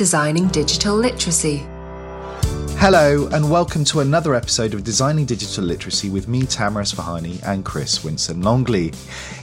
Designing 0.00 0.48
Digital 0.48 0.96
Literacy. 0.96 1.58
Hello, 2.78 3.28
and 3.34 3.50
welcome 3.50 3.84
to 3.84 4.00
another 4.00 4.34
episode 4.34 4.72
of 4.72 4.82
Designing 4.82 5.26
Digital 5.26 5.62
Literacy 5.62 6.08
with 6.08 6.26
me, 6.26 6.46
Tamer 6.46 6.80
Asfahani, 6.80 7.38
and 7.46 7.66
Chris 7.66 7.98
Winson 7.98 8.42
Longley. 8.42 8.94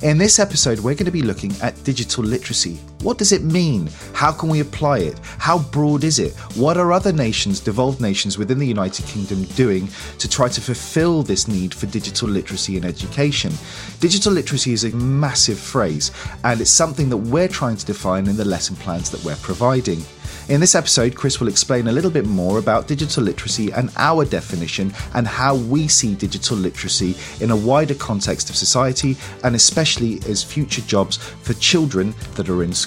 In 0.02 0.18
this 0.18 0.40
episode, 0.40 0.80
we're 0.80 0.96
going 0.96 1.06
to 1.06 1.12
be 1.12 1.22
looking 1.22 1.54
at 1.62 1.84
digital 1.84 2.24
literacy. 2.24 2.80
What 3.02 3.20
does 3.20 3.32
it 3.32 3.44
mean? 3.44 3.90
How 4.14 4.32
can 4.32 4.50
we 4.50 4.60
apply 4.60 5.00
it? 5.00 5.20
How 5.38 5.60
broad 5.60 6.04
is 6.04 6.18
it? 6.18 6.34
What 6.56 6.78
are 6.78 6.92
other 6.92 7.14
nations, 7.14 7.60
devolved 7.60 8.02
nations 8.02 8.40
within 8.40 8.58
the 8.58 8.66
United 8.66 9.06
Kingdom, 9.06 9.44
doing 9.56 9.88
to 10.18 10.28
try 10.28 10.48
to 10.50 10.60
fulfill 10.60 11.22
this 11.22 11.48
need 11.48 11.76
for 11.76 11.86
digital 11.86 12.28
literacy 12.28 12.76
and 12.76 12.86
education? 12.86 13.54
Digital 14.00 14.34
literacy 14.34 14.74
is 14.74 14.84
a 14.84 14.96
massive 14.96 15.60
phrase, 15.60 16.12
and 16.44 16.60
it's 16.60 16.72
something 16.72 17.10
that 17.10 17.18
we're 17.18 17.48
trying 17.48 17.78
to 17.78 17.86
define 17.86 18.28
in 18.28 18.36
the 18.36 18.46
lesson 18.46 18.76
plans 18.76 19.12
that 19.12 19.24
we're 19.24 19.36
providing. 19.38 20.02
In 20.50 20.62
this 20.62 20.76
episode, 20.76 21.14
Chris 21.14 21.42
will 21.42 21.50
explain 21.50 21.88
a 21.88 21.92
little 21.92 22.10
bit 22.10 22.26
more 22.26 22.58
about 22.58 22.88
digital 22.88 23.22
literacy 23.22 23.70
and 23.72 23.92
our 23.98 24.24
definition 24.24 24.94
and 25.14 25.28
how 25.28 25.56
we 25.56 25.90
see 25.90 26.16
digital 26.16 26.56
literacy 26.56 27.16
in 27.44 27.52
a 27.52 27.56
wider 27.56 27.96
context 27.96 28.50
of 28.50 28.56
society 28.56 29.18
and 29.44 29.56
especially 29.56 30.20
as 30.30 30.46
future 30.46 30.82
jobs 30.84 31.18
for 31.18 31.54
children 31.56 32.16
that 32.36 32.48
are 32.48 32.64
in 32.64 32.72
school. 32.72 32.87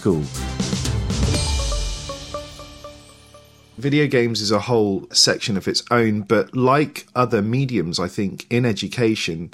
Video 3.78 4.06
games 4.06 4.40
is 4.40 4.50
a 4.50 4.58
whole 4.60 5.06
section 5.10 5.56
of 5.56 5.66
its 5.66 5.82
own, 5.90 6.22
but 6.22 6.54
like 6.54 7.06
other 7.14 7.40
mediums, 7.40 7.98
I 7.98 8.08
think, 8.08 8.46
in 8.50 8.66
education, 8.66 9.50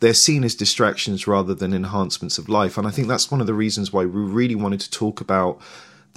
they're 0.00 0.14
seen 0.14 0.44
as 0.44 0.54
distractions 0.54 1.26
rather 1.26 1.54
than 1.54 1.72
enhancements 1.72 2.38
of 2.38 2.48
life. 2.48 2.76
And 2.76 2.86
I 2.86 2.90
think 2.90 3.08
that's 3.08 3.30
one 3.30 3.40
of 3.40 3.46
the 3.46 3.54
reasons 3.54 3.92
why 3.92 4.04
we 4.04 4.20
really 4.20 4.54
wanted 4.54 4.80
to 4.80 4.90
talk 4.90 5.20
about 5.20 5.60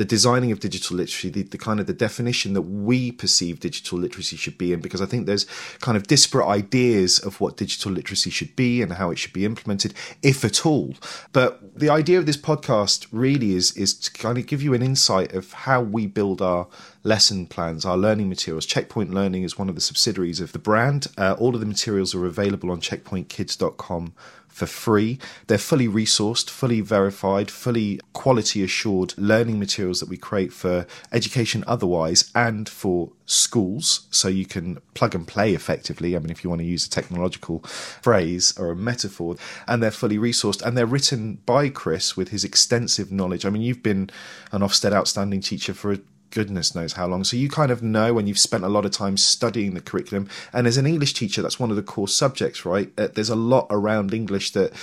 the 0.01 0.05
designing 0.05 0.51
of 0.51 0.59
digital 0.59 0.97
literacy, 0.97 1.29
the, 1.29 1.43
the, 1.43 1.59
kind 1.59 1.79
of 1.79 1.85
the 1.85 1.93
definition 1.93 2.53
that 2.53 2.63
we 2.63 3.11
perceive 3.11 3.59
digital 3.59 3.99
literacy 3.99 4.35
should 4.35 4.57
be 4.57 4.73
in, 4.73 4.79
because 4.79 4.99
I 4.99 5.05
think 5.05 5.27
there's 5.27 5.45
kind 5.79 5.95
of 5.95 6.07
disparate 6.07 6.47
ideas 6.47 7.19
of 7.19 7.39
what 7.39 7.55
digital 7.55 7.91
literacy 7.91 8.31
should 8.31 8.55
be 8.55 8.81
and 8.81 8.93
how 8.93 9.11
it 9.11 9.19
should 9.19 9.31
be 9.31 9.45
implemented, 9.45 9.93
if 10.23 10.43
at 10.43 10.65
all. 10.65 10.95
But 11.33 11.77
the 11.77 11.91
idea 11.91 12.17
of 12.17 12.25
this 12.25 12.35
podcast 12.35 13.05
really 13.11 13.53
is 13.53 13.77
is 13.77 13.93
to 13.93 14.11
kind 14.11 14.39
of 14.39 14.47
give 14.47 14.63
you 14.63 14.73
an 14.73 14.81
insight 14.81 15.33
of 15.33 15.53
how 15.53 15.81
we 15.81 16.07
build 16.07 16.41
our 16.41 16.65
lesson 17.03 17.45
plans, 17.45 17.85
our 17.85 17.97
learning 17.97 18.27
materials. 18.27 18.65
Checkpoint 18.65 19.13
Learning 19.13 19.43
is 19.43 19.59
one 19.59 19.69
of 19.69 19.75
the 19.75 19.81
subsidiaries 19.81 20.39
of 20.39 20.51
the 20.51 20.59
brand. 20.59 21.05
Uh, 21.15 21.35
all 21.37 21.53
of 21.53 21.59
the 21.59 21.67
materials 21.67 22.15
are 22.15 22.25
available 22.25 22.71
on 22.71 22.81
checkpointkids.com 22.81 24.13
for 24.51 24.65
free. 24.65 25.17
They're 25.47 25.57
fully 25.57 25.87
resourced, 25.87 26.49
fully 26.49 26.81
verified, 26.81 27.49
fully 27.49 27.99
quality 28.13 28.63
assured 28.63 29.17
learning 29.17 29.59
materials 29.59 29.99
that 30.01 30.09
we 30.09 30.17
create 30.17 30.53
for 30.53 30.85
education 31.11 31.63
otherwise 31.65 32.29
and 32.35 32.67
for 32.67 33.11
schools. 33.25 34.07
So 34.11 34.27
you 34.27 34.45
can 34.45 34.79
plug 34.93 35.15
and 35.15 35.27
play 35.27 35.53
effectively. 35.53 36.15
I 36.15 36.19
mean, 36.19 36.29
if 36.29 36.43
you 36.43 36.49
want 36.49 36.61
to 36.61 36.67
use 36.67 36.85
a 36.85 36.89
technological 36.89 37.59
phrase 37.59 38.53
or 38.57 38.71
a 38.71 38.75
metaphor, 38.75 39.37
and 39.67 39.81
they're 39.81 39.91
fully 39.91 40.17
resourced 40.17 40.61
and 40.61 40.77
they're 40.77 40.85
written 40.85 41.39
by 41.45 41.69
Chris 41.69 42.17
with 42.17 42.29
his 42.29 42.43
extensive 42.43 43.11
knowledge. 43.11 43.45
I 43.45 43.49
mean, 43.49 43.61
you've 43.61 43.83
been 43.83 44.09
an 44.51 44.61
Ofsted 44.61 44.93
outstanding 44.93 45.41
teacher 45.41 45.73
for 45.73 45.97
goodness 46.31 46.73
knows 46.73 46.93
how 46.93 47.07
long. 47.07 47.23
So 47.23 47.37
you 47.37 47.49
kind 47.49 47.71
of 47.71 47.83
know 47.83 48.13
when 48.13 48.27
you've 48.27 48.39
spent 48.39 48.63
a 48.63 48.69
lot 48.69 48.85
of 48.85 48.91
time 48.91 49.17
studying 49.17 49.73
the 49.73 49.81
curriculum. 49.81 50.29
And 50.53 50.65
as 50.65 50.77
an 50.77 50.87
English 50.87 51.13
teacher, 51.13 51.41
that's 51.41 51.59
one 51.59 51.69
of 51.69 51.75
the 51.75 51.83
core 51.83 52.07
subjects, 52.07 52.65
right? 52.65 52.91
Uh, 52.97 53.09
there's 53.13 53.29
a 53.29 53.35
lot 53.35 53.67
around 53.69 54.13
English 54.13 54.51
that 54.51 54.73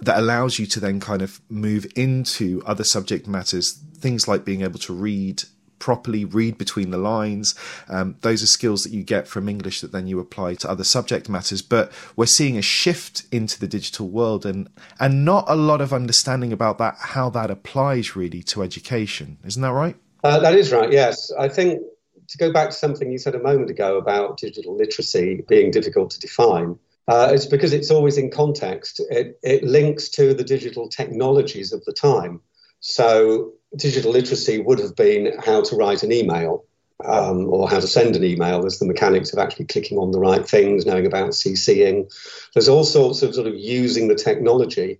that 0.00 0.18
allows 0.18 0.58
you 0.58 0.66
to 0.66 0.78
then 0.78 1.00
kind 1.00 1.22
of 1.22 1.40
move 1.48 1.86
into 1.96 2.62
other 2.66 2.84
subject 2.84 3.26
matters. 3.26 3.72
Things 3.96 4.28
like 4.28 4.44
being 4.44 4.60
able 4.60 4.78
to 4.80 4.92
read 4.92 5.44
properly, 5.78 6.24
read 6.24 6.58
between 6.58 6.90
the 6.90 6.98
lines. 6.98 7.54
Um, 7.88 8.16
those 8.22 8.42
are 8.42 8.46
skills 8.46 8.84
that 8.84 8.92
you 8.92 9.02
get 9.02 9.28
from 9.28 9.48
English 9.48 9.80
that 9.80 9.92
then 9.92 10.06
you 10.06 10.18
apply 10.20 10.54
to 10.56 10.70
other 10.70 10.84
subject 10.84 11.28
matters. 11.28 11.62
But 11.62 11.92
we're 12.14 12.26
seeing 12.26 12.56
a 12.56 12.62
shift 12.62 13.24
into 13.30 13.58
the 13.58 13.68
digital 13.68 14.08
world 14.08 14.44
and 14.44 14.68
and 14.98 15.24
not 15.24 15.44
a 15.48 15.56
lot 15.56 15.80
of 15.80 15.92
understanding 15.92 16.52
about 16.52 16.78
that, 16.78 16.96
how 16.98 17.30
that 17.30 17.50
applies 17.50 18.16
really 18.16 18.42
to 18.44 18.62
education. 18.62 19.38
Isn't 19.44 19.62
that 19.62 19.72
right? 19.72 19.96
Uh, 20.24 20.38
that 20.40 20.54
is 20.54 20.72
right, 20.72 20.90
yes. 20.92 21.30
I 21.38 21.48
think 21.48 21.82
to 22.28 22.38
go 22.38 22.52
back 22.52 22.70
to 22.70 22.76
something 22.76 23.10
you 23.10 23.18
said 23.18 23.34
a 23.34 23.42
moment 23.42 23.70
ago 23.70 23.98
about 23.98 24.38
digital 24.38 24.76
literacy 24.76 25.44
being 25.48 25.70
difficult 25.70 26.10
to 26.10 26.20
define, 26.20 26.78
uh, 27.08 27.30
it's 27.32 27.46
because 27.46 27.72
it's 27.72 27.90
always 27.90 28.18
in 28.18 28.30
context. 28.30 29.00
It, 29.10 29.38
it 29.42 29.62
links 29.62 30.08
to 30.10 30.34
the 30.34 30.42
digital 30.42 30.88
technologies 30.88 31.72
of 31.72 31.84
the 31.84 31.92
time. 31.92 32.40
So, 32.80 33.52
digital 33.76 34.12
literacy 34.12 34.60
would 34.60 34.78
have 34.80 34.96
been 34.96 35.32
how 35.38 35.62
to 35.62 35.76
write 35.76 36.02
an 36.02 36.12
email 36.12 36.64
um, 37.04 37.48
or 37.48 37.68
how 37.68 37.80
to 37.80 37.86
send 37.86 38.16
an 38.16 38.24
email. 38.24 38.60
There's 38.60 38.78
the 38.78 38.86
mechanics 38.86 39.32
of 39.32 39.38
actually 39.38 39.66
clicking 39.66 39.98
on 39.98 40.10
the 40.10 40.18
right 40.18 40.46
things, 40.46 40.86
knowing 40.86 41.06
about 41.06 41.30
CCing. 41.30 42.12
There's 42.54 42.68
all 42.68 42.84
sorts 42.84 43.22
of 43.22 43.34
sort 43.34 43.46
of 43.46 43.54
using 43.54 44.08
the 44.08 44.14
technology. 44.14 44.98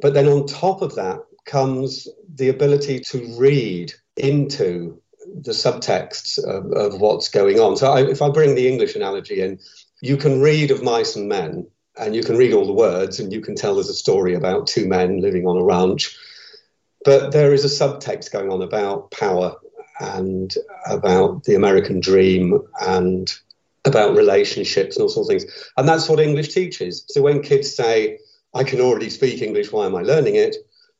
But 0.00 0.14
then 0.14 0.26
on 0.26 0.46
top 0.46 0.82
of 0.82 0.96
that 0.96 1.20
comes 1.44 2.08
the 2.34 2.48
ability 2.48 3.00
to 3.10 3.36
read 3.38 3.92
into 4.16 5.00
the 5.42 5.52
subtexts 5.52 6.38
of, 6.38 6.70
of 6.72 7.00
what's 7.00 7.28
going 7.28 7.58
on. 7.58 7.76
So, 7.76 7.92
I, 7.92 8.02
if 8.02 8.22
I 8.22 8.30
bring 8.30 8.54
the 8.54 8.68
English 8.68 8.94
analogy 8.94 9.40
in, 9.40 9.58
you 10.00 10.16
can 10.16 10.40
read 10.40 10.70
of 10.70 10.82
mice 10.82 11.16
and 11.16 11.28
men, 11.28 11.66
and 11.98 12.14
you 12.14 12.22
can 12.22 12.36
read 12.36 12.52
all 12.52 12.66
the 12.66 12.72
words, 12.72 13.20
and 13.20 13.32
you 13.32 13.40
can 13.40 13.54
tell 13.54 13.74
there's 13.74 13.88
a 13.88 13.94
story 13.94 14.34
about 14.34 14.66
two 14.66 14.86
men 14.86 15.20
living 15.20 15.46
on 15.46 15.56
a 15.56 15.64
ranch. 15.64 16.16
But 17.04 17.32
there 17.32 17.52
is 17.52 17.64
a 17.64 17.68
subtext 17.68 18.32
going 18.32 18.50
on 18.50 18.62
about 18.62 19.10
power 19.10 19.56
and 20.00 20.54
about 20.86 21.44
the 21.44 21.54
American 21.54 22.00
dream 22.00 22.60
and 22.80 23.32
about 23.84 24.16
relationships 24.16 24.96
and 24.96 25.02
all 25.02 25.08
sorts 25.08 25.28
of 25.28 25.40
things. 25.40 25.70
And 25.76 25.86
that's 25.88 26.08
what 26.08 26.20
English 26.20 26.48
teaches. 26.48 27.04
So 27.08 27.22
when 27.22 27.42
kids 27.42 27.74
say, 27.74 28.18
I 28.54 28.64
can 28.64 28.80
already 28.80 29.10
speak 29.10 29.42
English, 29.42 29.72
why 29.72 29.86
am 29.86 29.96
I 29.96 30.02
learning 30.02 30.36
it? 30.36 30.56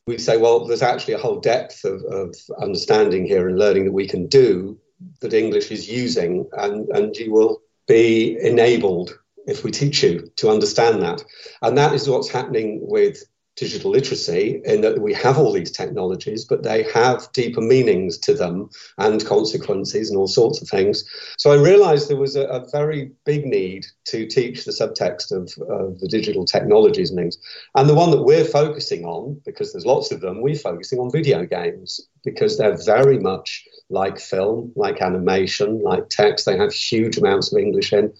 We 0.06 0.18
say, 0.18 0.36
well, 0.36 0.66
there's 0.66 0.82
actually 0.82 1.14
a 1.14 1.18
whole 1.18 1.40
depth 1.40 1.84
of, 1.84 2.02
of 2.04 2.34
understanding 2.60 3.26
here 3.26 3.48
and 3.48 3.58
learning 3.58 3.86
that 3.86 3.92
we 3.92 4.06
can 4.06 4.26
do 4.26 4.78
that 5.20 5.32
English 5.34 5.70
is 5.70 5.88
using, 5.88 6.48
and, 6.52 6.88
and 6.90 7.16
you 7.16 7.32
will 7.32 7.60
be 7.86 8.38
enabled 8.40 9.18
if 9.46 9.64
we 9.64 9.70
teach 9.70 10.02
you 10.02 10.30
to 10.36 10.50
understand 10.50 11.02
that. 11.02 11.22
And 11.62 11.76
that 11.78 11.94
is 11.94 12.08
what's 12.08 12.28
happening 12.28 12.80
with 12.82 13.22
digital 13.56 13.92
literacy 13.92 14.60
in 14.64 14.80
that 14.80 15.00
we 15.00 15.12
have 15.14 15.38
all 15.38 15.52
these 15.52 15.70
technologies, 15.70 16.44
but 16.44 16.64
they 16.64 16.82
have 16.92 17.30
deeper 17.32 17.60
meanings 17.60 18.18
to 18.18 18.34
them 18.34 18.68
and 18.98 19.24
consequences 19.24 20.10
and 20.10 20.18
all 20.18 20.26
sorts 20.26 20.60
of 20.60 20.68
things. 20.68 21.04
So 21.38 21.52
I 21.52 21.62
realized 21.62 22.08
there 22.08 22.16
was 22.16 22.34
a, 22.34 22.44
a 22.46 22.68
very 22.70 23.12
big 23.24 23.46
need 23.46 23.86
to 24.06 24.26
teach 24.26 24.64
the 24.64 24.72
subtext 24.72 25.30
of, 25.30 25.52
of, 25.68 26.00
the 26.00 26.08
digital 26.08 26.44
technologies 26.44 27.10
and 27.10 27.18
things. 27.18 27.38
And 27.76 27.88
the 27.88 27.94
one 27.94 28.10
that 28.10 28.24
we're 28.24 28.44
focusing 28.44 29.04
on, 29.04 29.40
because 29.44 29.72
there's 29.72 29.86
lots 29.86 30.10
of 30.10 30.20
them, 30.20 30.40
we're 30.40 30.56
focusing 30.56 30.98
on 30.98 31.12
video 31.12 31.46
games 31.46 32.00
because 32.24 32.58
they're 32.58 32.76
very 32.84 33.18
much 33.18 33.64
like 33.90 34.18
film, 34.18 34.72
like 34.74 35.00
animation, 35.00 35.82
like 35.82 36.08
text. 36.08 36.46
They 36.46 36.56
have 36.56 36.72
huge 36.72 37.18
amounts 37.18 37.52
of 37.52 37.58
English 37.58 37.92
in. 37.92 38.12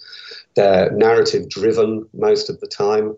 They're 0.55 0.93
narrative 0.93 1.49
driven 1.49 2.09
most 2.13 2.49
of 2.49 2.61
the 2.61 2.69
time. 2.69 3.17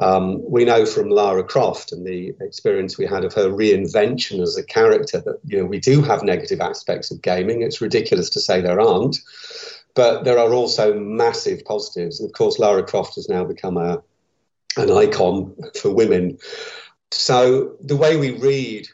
Um, 0.00 0.48
we 0.48 0.64
know 0.64 0.86
from 0.86 1.10
Lara 1.10 1.42
Croft 1.42 1.90
and 1.90 2.06
the 2.06 2.32
experience 2.40 2.96
we 2.96 3.06
had 3.06 3.24
of 3.24 3.34
her 3.34 3.48
reinvention 3.48 4.40
as 4.40 4.56
a 4.56 4.62
character 4.62 5.20
that 5.20 5.40
you 5.44 5.58
know 5.58 5.64
we 5.64 5.80
do 5.80 6.02
have 6.02 6.22
negative 6.22 6.60
aspects 6.60 7.10
of 7.10 7.22
gaming. 7.22 7.62
It's 7.62 7.80
ridiculous 7.80 8.30
to 8.30 8.40
say 8.40 8.60
there 8.60 8.80
aren't, 8.80 9.18
but 9.94 10.24
there 10.24 10.38
are 10.38 10.54
also 10.54 10.94
massive 10.94 11.64
positives. 11.64 12.20
And 12.20 12.28
of 12.28 12.34
course, 12.34 12.60
Lara 12.60 12.84
Croft 12.84 13.16
has 13.16 13.28
now 13.28 13.44
become 13.44 13.76
a 13.76 14.02
an 14.76 14.90
icon 14.90 15.56
for 15.80 15.92
women. 15.92 16.38
So 17.10 17.76
the 17.80 17.96
way 17.96 18.16
we 18.16 18.38
read 18.38 18.86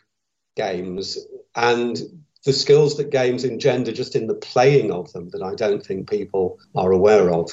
games 0.56 1.18
and 1.54 1.98
the 2.44 2.52
skills 2.52 2.96
that 2.96 3.10
games 3.10 3.44
engender 3.44 3.92
just 3.92 4.16
in 4.16 4.26
the 4.26 4.34
playing 4.34 4.92
of 4.92 5.12
them 5.12 5.30
that 5.30 5.42
I 5.42 5.54
don't 5.54 5.84
think 5.84 6.08
people 6.08 6.58
are 6.74 6.92
aware 6.92 7.32
of 7.32 7.50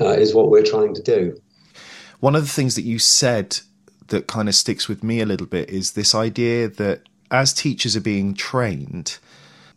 uh, 0.00 0.10
is 0.10 0.34
what 0.34 0.50
we're 0.50 0.64
trying 0.64 0.94
to 0.94 1.02
do. 1.02 1.36
One 2.20 2.34
of 2.34 2.42
the 2.42 2.48
things 2.48 2.74
that 2.74 2.82
you 2.82 2.98
said 2.98 3.60
that 4.08 4.26
kind 4.26 4.48
of 4.48 4.54
sticks 4.54 4.88
with 4.88 5.02
me 5.02 5.20
a 5.20 5.26
little 5.26 5.46
bit 5.46 5.70
is 5.70 5.92
this 5.92 6.14
idea 6.14 6.68
that 6.68 7.02
as 7.30 7.52
teachers 7.52 7.96
are 7.96 8.00
being 8.00 8.34
trained, 8.34 9.18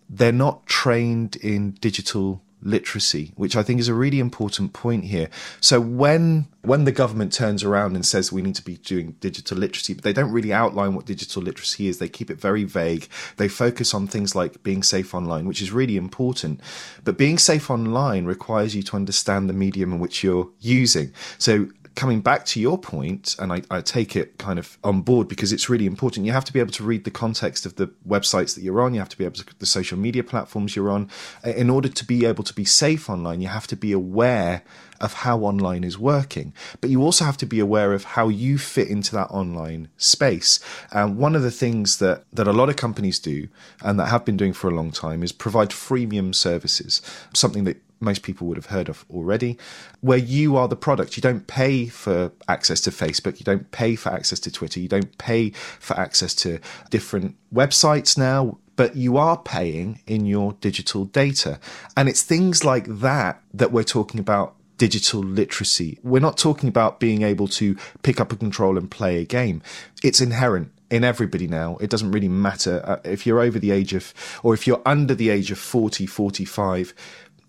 they're 0.10 0.32
not 0.32 0.66
trained 0.66 1.36
in 1.38 1.72
digital 1.72 2.42
literacy, 2.64 3.32
which 3.36 3.56
I 3.56 3.64
think 3.64 3.80
is 3.80 3.88
a 3.88 3.94
really 3.94 4.20
important 4.20 4.74
point 4.74 5.06
here. 5.06 5.30
So 5.60 5.82
when 5.82 6.48
when 6.62 6.86
the 6.86 6.92
government 6.92 7.34
turns 7.34 7.64
around 7.64 7.96
and 7.96 8.06
says 8.06 8.32
we 8.32 8.44
need 8.44 8.54
to 8.56 8.64
be 8.64 8.78
doing 8.78 9.16
digital 9.20 9.58
literacy, 9.58 9.96
but 9.96 10.04
they 10.04 10.14
don't 10.14 10.32
really 10.32 10.54
outline 10.54 10.94
what 10.94 11.06
digital 11.06 11.42
literacy 11.42 11.88
is. 11.88 11.98
They 11.98 12.08
keep 12.08 12.30
it 12.30 12.40
very 12.40 12.64
vague. 12.64 13.08
They 13.38 13.48
focus 13.48 13.94
on 13.96 14.06
things 14.06 14.36
like 14.36 14.62
being 14.62 14.84
safe 14.84 15.16
online, 15.16 15.48
which 15.48 15.62
is 15.62 15.72
really 15.72 15.98
important. 15.98 16.62
But 17.04 17.18
being 17.18 17.40
safe 17.40 17.72
online 17.72 18.26
requires 18.26 18.76
you 18.76 18.84
to 18.84 18.96
understand 18.96 19.50
the 19.50 19.54
medium 19.54 19.92
in 19.92 20.00
which 20.00 20.24
you're 20.24 20.50
using. 20.60 21.14
So 21.40 21.70
coming 21.96 22.22
back 22.22 22.46
to 22.46 22.60
your 22.60 22.78
point, 22.78 23.36
and 23.40 23.52
I, 23.52 23.62
I, 23.70 23.82
take 23.82 24.16
it 24.16 24.38
kind 24.38 24.58
of 24.58 24.78
on 24.84 25.02
board 25.02 25.28
because 25.28 25.52
it's 25.52 25.70
really 25.70 25.86
important. 25.86 26.26
You 26.26 26.32
have 26.32 26.46
to 26.46 26.54
be 26.54 26.60
able 26.60 26.72
to 26.72 26.84
read 26.84 27.04
the 27.04 27.12
context 27.12 27.66
of 27.66 27.76
the 27.76 27.88
websites 28.08 28.56
that 28.56 28.62
you're 28.62 28.82
on. 28.82 28.94
You 28.94 29.00
have 29.00 29.10
to 29.10 29.18
be 29.18 29.26
able 29.26 29.36
to 29.36 29.46
the 29.60 29.66
social 29.66 29.98
media 29.98 30.24
platforms 30.24 30.76
you're 30.76 30.90
on. 30.90 31.10
Uh, 31.46 31.50
in 31.50 31.70
order 31.70 31.90
to 31.90 32.06
be 32.06 32.26
able 32.26 32.44
to 32.44 32.54
be 32.54 32.66
safe 32.66 33.10
online, 33.10 33.42
you 33.42 33.50
have 33.50 33.68
to 33.68 33.76
be 33.76 33.92
aware 33.92 34.64
of 35.02 35.14
how 35.14 35.40
online 35.40 35.84
is 35.84 35.98
working. 35.98 36.54
But 36.80 36.92
you 36.92 37.02
also 37.02 37.26
have 37.26 37.38
to 37.38 37.46
be 37.46 37.60
aware 37.60 37.92
of 37.94 38.04
how 38.04 38.30
you 38.30 38.58
fit 38.58 38.88
into 38.88 39.14
that 39.16 39.30
online 39.30 39.90
space. 39.98 40.60
And 40.92 41.18
one 41.18 41.36
of 41.36 41.42
the 41.42 41.52
things 41.52 41.98
that, 41.98 42.24
that 42.32 42.48
a 42.48 42.54
lot 42.54 42.70
of 42.70 42.76
companies 42.76 43.20
do 43.20 43.48
and 43.82 44.00
that 44.00 44.08
have 44.08 44.24
been 44.24 44.38
doing 44.38 44.54
for 44.54 44.70
a 44.70 44.76
long 44.76 44.92
time 44.92 45.24
is 45.24 45.32
provide 45.32 45.70
freemium 45.70 46.34
services, 46.34 47.02
something 47.34 47.64
that 47.66 47.82
most 48.02 48.24
people 48.24 48.48
would 48.48 48.58
have 48.58 48.68
heard 48.68 48.90
of 48.90 49.06
already, 49.10 49.58
where 50.02 50.18
you 50.18 50.58
are 50.58 50.68
the 50.68 50.76
product. 50.76 51.16
You 51.16 51.22
don't 51.22 51.48
pay 51.48 51.88
for 51.88 52.32
access 52.48 52.82
to 52.82 52.92
Facebook, 52.92 53.40
you 53.40 53.46
don't 53.46 53.72
pay 53.72 53.96
for 53.96 54.10
access 54.10 54.40
to 54.42 54.52
Twitter, 54.52 54.80
you 54.80 54.88
don't 54.88 55.18
pay 55.18 55.52
for 55.52 55.98
access 55.98 56.34
to 56.36 56.60
different 56.90 57.36
websites 57.54 58.18
now, 58.18 58.58
but 58.76 58.96
you 58.96 59.18
are 59.18 59.38
paying 59.38 60.02
in 60.08 60.26
your 60.26 60.54
digital 60.54 61.06
data. 61.06 61.60
And 61.96 62.10
it's 62.10 62.24
things 62.24 62.66
like 62.66 62.86
that 62.88 63.42
that 63.54 63.72
we're 63.72 63.84
talking 63.84 64.20
about 64.20 64.56
digital 64.78 65.22
literacy. 65.22 66.00
We're 66.02 66.20
not 66.20 66.38
talking 66.38 66.68
about 66.68 67.00
being 67.00 67.22
able 67.22 67.48
to 67.50 67.78
pick 68.02 68.20
up 68.20 68.32
a 68.32 68.36
control 68.36 68.80
and 68.80 68.90
play 68.90 69.20
a 69.20 69.26
game. 69.26 69.62
It's 70.04 70.20
inherent 70.20 70.72
in 70.90 71.04
everybody 71.04 71.48
now. 71.48 71.78
It 71.78 71.92
doesn't 71.92 72.12
really 72.12 72.28
matter 72.28 72.82
uh, 72.84 72.98
if 73.04 73.26
you're 73.28 73.40
over 73.40 73.60
the 73.60 73.70
age 73.70 73.94
of, 73.94 74.14
or 74.42 74.56
if 74.56 74.66
you're 74.66 74.82
under 74.84 75.14
the 75.14 75.30
age 75.30 75.52
of 75.52 75.60
40, 75.60 76.08
45 76.08 76.94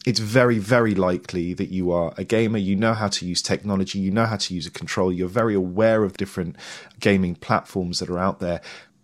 it's 0.05 0.19
very, 0.19 0.59
very 0.59 0.95
likely 0.95 1.55
that 1.55 1.71
you 1.71 1.93
are 1.93 2.13
a 2.17 2.25
gamer. 2.25 2.59
You 2.59 2.75
know 2.75 2.95
how 2.95 3.09
to 3.09 3.27
use 3.27 3.41
technology. 3.41 3.99
You 4.01 4.11
know 4.11 4.27
how 4.27 4.37
to 4.37 4.55
use 4.55 4.67
a 4.67 4.71
control. 4.71 5.13
You're 5.13 5.29
very 5.29 5.55
aware 5.55 6.03
of 6.03 6.17
different 6.17 6.57
gaming 6.99 7.37
platforms 7.37 8.01
that 8.01 8.11
are 8.11 8.19
out 8.19 8.41
there. 8.41 8.61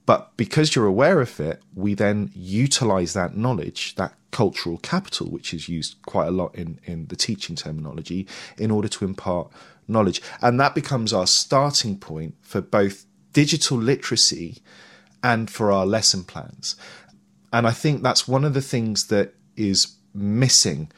But 0.07 0.37
because 0.37 0.75
you're 0.75 0.87
aware 0.87 1.21
of 1.21 1.39
it, 1.39 1.63
we 1.75 1.95
then 1.95 2.31
utilize 2.35 3.13
that 3.13 3.37
knowledge, 3.37 3.95
that 3.97 4.15
cultural 4.31 4.79
capital, 4.79 5.29
which 5.31 5.55
is 5.55 5.69
used 5.69 6.01
quite 6.03 6.27
a 6.27 6.33
lot 6.33 6.55
in, 6.55 6.81
in 6.85 7.07
the 7.07 7.17
teaching 7.17 7.55
terminology, 7.55 8.27
in 8.57 8.71
order 8.71 8.89
to 8.89 9.05
impart 9.05 9.53
knowledge. 9.87 10.21
And 10.41 10.59
that 10.59 10.75
becomes 10.75 11.13
our 11.13 11.27
starting 11.27 11.99
point 11.99 12.35
for 12.41 12.61
both 12.61 13.05
digital 13.33 13.79
literacy 13.79 14.63
and 15.23 15.51
for 15.51 15.71
our 15.71 15.87
lesson 15.87 16.25
plans. 16.25 16.75
And 17.53 17.67
I 17.67 17.73
think 17.73 18.03
that's 18.03 18.27
one 18.27 18.45
of 18.45 18.55
the 18.55 18.63
things 18.63 19.07
that 19.09 19.35
is 19.57 19.98
missing. 20.15 20.91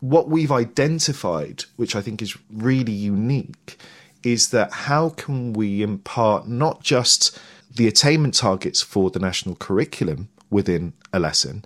What 0.00 0.28
we've 0.28 0.52
identified, 0.52 1.64
which 1.76 1.94
I 1.94 2.00
think 2.00 2.22
is 2.22 2.36
really 2.52 2.92
unique, 2.92 3.78
is 4.22 4.50
that 4.50 4.72
how 4.72 5.10
can 5.10 5.52
we 5.52 5.82
impart 5.82 6.48
not 6.48 6.82
just 6.82 7.38
the 7.74 7.86
attainment 7.86 8.34
targets 8.34 8.82
for 8.82 9.10
the 9.10 9.18
national 9.18 9.54
curriculum 9.56 10.28
within 10.50 10.92
a 11.12 11.18
lesson, 11.18 11.64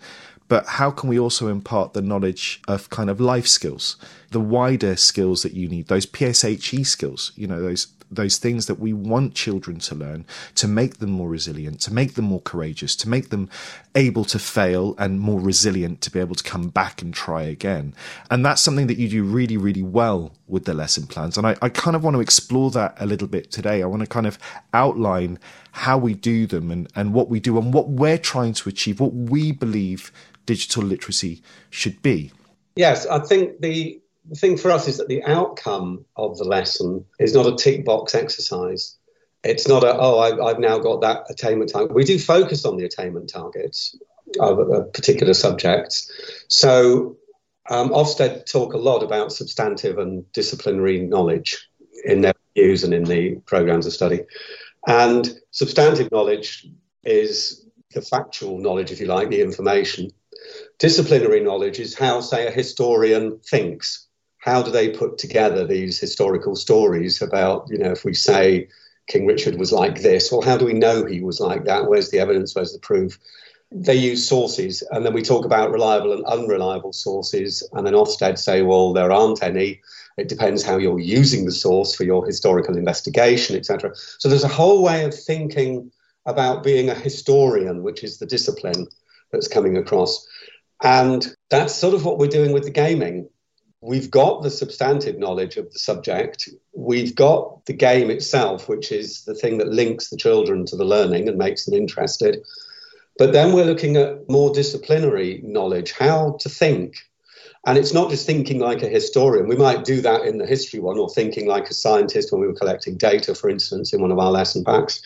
but 0.49 0.67
how 0.67 0.91
can 0.91 1.09
we 1.09 1.19
also 1.19 1.49
impart 1.49 1.95
the 1.95 2.03
knowledge 2.03 2.61
of 2.69 2.91
kind 2.91 3.09
of 3.09 3.21
life 3.21 3.47
skills, 3.47 3.97
the 4.31 4.41
wider 4.41 4.95
skills 4.97 5.43
that 5.43 5.55
you 5.55 5.69
need, 5.69 5.89
those 5.89 6.07
PSHE 6.07 6.87
skills, 6.87 7.33
you 7.35 7.47
know, 7.47 7.61
those 7.63 7.89
those 8.15 8.39
things 8.39 8.67
that 8.67 8.79
we 8.79 8.93
want 8.93 9.35
children 9.35 9.79
to 9.81 9.95
learn 9.95 10.25
to 10.57 10.69
make 10.69 10.99
them 10.99 11.11
more 11.11 11.29
resilient, 11.29 11.81
to 11.81 11.93
make 11.93 12.15
them 12.15 12.25
more 12.27 12.41
courageous, 12.41 12.97
to 12.97 13.09
make 13.09 13.31
them 13.31 13.49
able 13.95 14.25
to 14.25 14.39
fail 14.39 14.95
and 14.99 15.21
more 15.21 15.41
resilient 15.41 16.01
to 16.01 16.11
be 16.11 16.21
able 16.21 16.35
to 16.35 16.45
come 16.45 16.69
back 16.69 17.03
and 17.03 17.15
try 17.15 17.43
again. 17.43 17.95
And 18.31 18.45
that's 18.45 18.61
something 18.61 18.87
that 18.89 18.99
you 18.99 19.09
do 19.09 19.25
really, 19.25 19.57
really 19.57 19.83
well 19.83 20.33
with 20.47 20.65
the 20.65 20.75
lesson 20.75 21.07
plans. 21.07 21.39
And 21.39 21.47
I, 21.47 21.57
I 21.63 21.69
kind 21.69 21.97
of 21.97 22.03
want 22.03 22.15
to 22.15 22.21
explore 22.21 22.71
that 22.73 22.95
a 22.99 23.07
little 23.07 23.29
bit 23.29 23.51
today. 23.51 23.83
I 23.83 23.87
want 23.87 24.01
to 24.01 24.09
kind 24.09 24.27
of 24.27 24.39
outline 24.73 25.39
how 25.73 25.99
we 25.99 26.15
do 26.15 26.47
them 26.47 26.71
and, 26.71 26.89
and 26.95 27.13
what 27.13 27.29
we 27.29 27.41
do 27.41 27.59
and 27.59 27.73
what 27.73 27.89
we're 27.89 28.19
trying 28.19 28.53
to 28.55 28.69
achieve, 28.69 29.01
what 29.01 29.15
we 29.15 29.53
believe 29.53 30.13
digital 30.47 30.83
literacy 30.83 31.43
should 31.71 32.01
be. 32.03 32.31
Yes, 32.77 33.07
I 33.07 33.21
think 33.21 33.61
the 33.61 34.01
the 34.29 34.37
thing 34.37 34.57
for 34.57 34.71
us 34.71 34.89
is 34.89 34.97
that 34.99 35.09
the 35.09 35.23
outcome 35.25 36.05
of 36.17 36.39
the 36.39 36.45
lesson 36.45 37.05
is 37.19 37.35
not 37.35 37.47
a 37.47 37.57
tick 37.57 37.85
box 37.85 38.15
exercise. 38.15 38.97
It's 39.43 39.69
not 39.69 39.85
a, 39.85 39.95
oh, 39.99 40.19
I, 40.19 40.31
have 40.31 40.41
I've 40.41 40.59
now 40.59 40.79
got 40.79 41.03
that 41.03 41.27
attainment 41.29 41.71
target. 41.71 41.95
We 41.95 42.05
do 42.05 42.19
focus 42.19 42.65
on 42.65 42.77
the 42.77 42.85
attainment 42.85 43.29
targets 43.29 43.97
of 44.41 44.93
particular 44.93 45.35
subjects. 45.35 46.11
So 46.49 47.19
um, 47.69 47.91
Ofsted 47.91 48.51
talk 48.51 48.73
a 48.73 48.79
lot 48.79 49.03
about 49.03 49.33
substantive 49.33 49.99
and 49.99 50.31
disciplinary 50.33 51.01
knowledge 51.01 51.69
in 52.05 52.23
their 52.23 52.35
views 52.55 52.85
and 52.85 52.95
in 52.95 53.05
the 53.05 53.37
programs 53.47 53.87
of 53.87 53.93
study. 53.93 54.21
And 54.87 55.29
substantive 55.51 56.11
knowledge 56.11 56.67
is 57.05 57.67
the 57.93 58.01
factual 58.01 58.59
knowledge, 58.59 58.91
if 58.91 59.01
you 59.01 59.07
like, 59.07 59.29
the 59.29 59.43
information. 59.43 60.11
Disciplinary 60.79 61.41
knowledge 61.41 61.79
is 61.79 61.97
how, 61.97 62.21
say, 62.21 62.47
a 62.47 62.51
historian 62.51 63.39
thinks 63.41 64.04
how 64.45 64.61
do 64.61 64.71
they 64.71 64.91
put 64.91 65.17
together 65.17 65.67
these 65.67 65.99
historical 65.99 66.55
stories 66.55 67.23
about, 67.23 67.67
you 67.71 67.79
know, 67.79 67.93
if 67.93 68.05
we 68.05 68.13
say 68.13 68.69
King 69.07 69.25
Richard 69.25 69.59
was 69.59 69.73
like 69.73 70.03
this, 70.03 70.31
or 70.31 70.45
how 70.45 70.59
do 70.59 70.67
we 70.67 70.75
know 70.75 71.07
he 71.07 71.23
was 71.23 71.41
like 71.41 71.65
that? 71.65 71.89
Where's 71.89 72.11
the 72.11 72.19
evidence? 72.19 72.55
Where's 72.55 72.75
the 72.75 72.79
proof? 72.79 73.19
They 73.73 73.95
use 73.95 74.29
sources, 74.29 74.83
and 74.91 75.03
then 75.03 75.15
we 75.15 75.23
talk 75.23 75.47
about 75.47 75.71
reliable 75.71 76.13
and 76.13 76.27
unreliable 76.27 76.93
sources, 76.93 77.67
and 77.73 77.87
then 77.87 77.95
Ofsted 77.95 78.37
say, 78.37 78.61
well, 78.61 78.93
there 78.93 79.11
aren't 79.11 79.43
any. 79.43 79.81
It 80.19 80.29
depends 80.29 80.63
how 80.63 80.77
you're 80.77 81.01
using 81.01 81.47
the 81.47 81.51
source 81.51 81.95
for 81.95 82.05
your 82.05 82.27
historical 82.27 82.77
investigation, 82.77 83.57
etc. 83.57 83.93
So 84.19 84.29
there's 84.29 84.45
a 84.45 84.59
whole 84.61 84.83
way 84.83 85.05
of 85.05 85.15
thinking 85.15 85.91
about 86.27 86.63
being 86.63 86.91
a 86.91 86.95
historian, 86.95 87.83
which 87.83 88.05
is 88.05 88.19
the 88.19 88.27
discipline 88.27 88.89
that's 89.33 89.49
coming 89.49 89.79
across. 89.79 90.29
And 90.83 91.35
that's 91.49 91.75
sort 91.75 91.95
of 91.95 92.05
what 92.05 92.19
we're 92.19 92.27
doing 92.27 92.53
with 92.53 92.65
the 92.65 92.71
gaming 92.71 93.31
we've 93.85 94.11
got 94.11 94.43
the 94.43 94.51
substantive 94.51 95.19
knowledge 95.19 95.59
of 95.59 95.71
the 95.71 95.79
subject. 95.79 96.49
We've 96.73 97.15
got 97.15 97.67
the 97.67 97.75
game 97.75 98.11
itself, 98.11 98.67
which 98.67 98.91
is 98.91 99.25
the 99.25 99.35
thing 99.35 99.59
that 99.59 99.69
links 99.69 100.09
the 100.09 100.17
children 100.17 100.65
to 100.67 100.77
the 100.77 100.87
learning 100.87 101.29
and 101.29 101.37
makes 101.37 101.67
them 101.67 101.75
interested. 101.75 102.43
But 103.19 103.33
then 103.35 103.53
we're 103.53 103.67
looking 103.67 103.97
at 103.97 104.27
more 104.29 104.55
disciplinary 104.55 105.43
knowledge, 105.45 105.93
how 105.93 106.39
to 106.41 106.49
think. 106.49 106.97
And 107.67 107.77
it's 107.77 107.93
not 107.93 108.09
just 108.09 108.25
thinking 108.25 108.59
like 108.59 108.83
a 108.83 108.89
historian. 108.89 109.49
We 109.49 109.57
might 109.57 109.85
do 109.85 110.01
that 110.01 110.23
in 110.23 110.39
the 110.39 110.47
history 110.47 110.81
one, 110.81 110.99
or 110.99 111.11
thinking 111.11 111.47
like 111.47 111.69
a 111.69 111.75
scientist 111.75 112.33
when 112.33 112.41
we 112.41 112.47
were 112.47 112.55
collecting 112.55 112.97
data, 112.97 113.35
for 113.35 113.51
instance, 113.51 113.93
in 113.93 114.01
one 114.01 114.11
of 114.11 114.19
our 114.19 114.33
lesson 114.33 114.65
packs. 114.65 115.03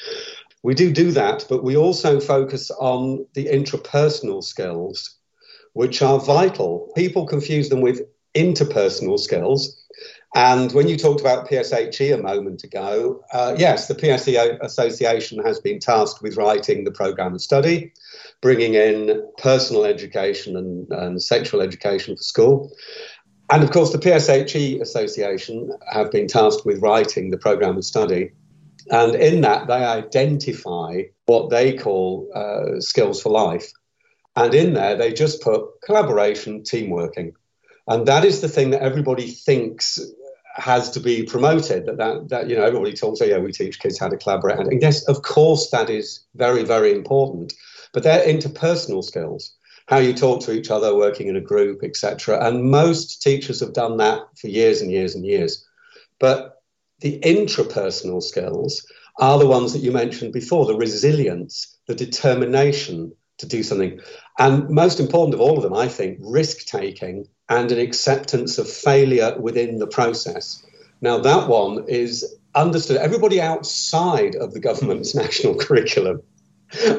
We 0.62 0.74
do 0.74 0.92
do 0.92 1.10
that, 1.12 1.46
but 1.48 1.64
we 1.64 1.76
also 1.76 2.20
focus 2.20 2.70
on 2.70 3.26
the 3.34 3.46
intrapersonal 3.46 4.44
skills, 4.44 5.16
which 5.72 6.00
are 6.00 6.20
vital. 6.20 6.92
People 6.94 7.26
confuse 7.26 7.68
them 7.68 7.80
with 7.80 8.02
interpersonal 8.38 9.18
skills. 9.18 9.74
And 10.34 10.70
when 10.72 10.88
you 10.88 10.96
talked 10.96 11.20
about 11.20 11.48
PSHE 11.48 12.14
a 12.14 12.22
moment 12.22 12.62
ago, 12.62 13.24
uh, 13.32 13.54
yes, 13.58 13.88
the 13.88 13.94
PSE 13.94 14.58
Association 14.60 15.42
has 15.42 15.58
been 15.58 15.78
tasked 15.78 16.22
with 16.22 16.36
writing 16.36 16.84
the 16.84 16.90
programme 16.90 17.34
of 17.34 17.40
study, 17.40 17.92
bringing 18.42 18.74
in 18.74 19.26
personal 19.38 19.84
education 19.84 20.56
and, 20.56 20.86
and 20.92 21.22
sexual 21.22 21.62
education 21.62 22.16
for 22.16 22.22
school. 22.22 22.72
And 23.50 23.64
of 23.64 23.70
course, 23.70 23.92
the 23.92 23.98
PSHE 23.98 24.82
Association 24.82 25.70
have 25.90 26.10
been 26.10 26.28
tasked 26.28 26.66
with 26.66 26.82
writing 26.82 27.30
the 27.30 27.38
programme 27.38 27.78
of 27.78 27.84
study. 27.84 28.32
And 28.90 29.14
in 29.14 29.40
that, 29.40 29.66
they 29.66 29.84
identify 29.84 31.02
what 31.24 31.48
they 31.48 31.72
call 31.76 32.30
uh, 32.34 32.80
skills 32.80 33.22
for 33.22 33.30
life. 33.30 33.72
And 34.36 34.54
in 34.54 34.74
there, 34.74 34.96
they 34.96 35.12
just 35.12 35.42
put 35.42 35.62
collaboration, 35.84 36.62
team 36.62 36.90
working. 36.90 37.32
And 37.88 38.06
that 38.06 38.24
is 38.24 38.40
the 38.40 38.48
thing 38.48 38.70
that 38.70 38.82
everybody 38.82 39.26
thinks 39.30 39.98
has 40.54 40.90
to 40.90 41.00
be 41.00 41.22
promoted. 41.22 41.86
That, 41.86 41.96
that, 41.96 42.28
that 42.28 42.48
you 42.48 42.56
know, 42.56 42.64
everybody 42.64 42.92
talks, 42.92 43.20
oh, 43.22 43.24
yeah, 43.24 43.38
we 43.38 43.52
teach 43.52 43.80
kids 43.80 43.98
how 43.98 44.08
to 44.08 44.16
collaborate. 44.16 44.58
And 44.58 44.82
yes, 44.82 45.06
of 45.08 45.22
course, 45.22 45.70
that 45.70 45.88
is 45.88 46.20
very, 46.34 46.64
very 46.64 46.92
important. 46.92 47.54
But 47.92 48.02
they're 48.02 48.26
interpersonal 48.26 49.02
skills, 49.02 49.56
how 49.86 49.98
you 49.98 50.12
talk 50.12 50.42
to 50.42 50.52
each 50.52 50.70
other, 50.70 50.94
working 50.94 51.28
in 51.28 51.36
a 51.36 51.40
group, 51.40 51.82
etc. 51.82 52.44
And 52.46 52.70
most 52.70 53.22
teachers 53.22 53.60
have 53.60 53.72
done 53.72 53.96
that 53.96 54.20
for 54.38 54.48
years 54.48 54.82
and 54.82 54.92
years 54.92 55.14
and 55.14 55.24
years. 55.24 55.64
But 56.20 56.60
the 57.00 57.18
intrapersonal 57.20 58.22
skills 58.22 58.86
are 59.18 59.38
the 59.38 59.46
ones 59.46 59.72
that 59.72 59.82
you 59.82 59.92
mentioned 59.92 60.32
before 60.32 60.66
the 60.66 60.76
resilience, 60.76 61.78
the 61.86 61.94
determination 61.94 63.12
to 63.38 63.46
do 63.46 63.62
something. 63.62 64.00
And 64.38 64.68
most 64.68 65.00
important 65.00 65.34
of 65.34 65.40
all 65.40 65.56
of 65.56 65.62
them, 65.62 65.74
I 65.74 65.88
think, 65.88 66.18
risk 66.20 66.66
taking 66.66 67.26
and 67.48 67.72
an 67.72 67.78
acceptance 67.78 68.58
of 68.58 68.68
failure 68.68 69.36
within 69.38 69.78
the 69.78 69.86
process. 69.86 70.64
Now, 71.00 71.18
that 71.18 71.48
one 71.48 71.84
is 71.88 72.36
understood. 72.54 72.96
Everybody 72.96 73.40
outside 73.40 74.34
of 74.34 74.52
the 74.52 74.60
government's 74.60 75.14
national 75.22 75.54
curriculum 75.56 76.22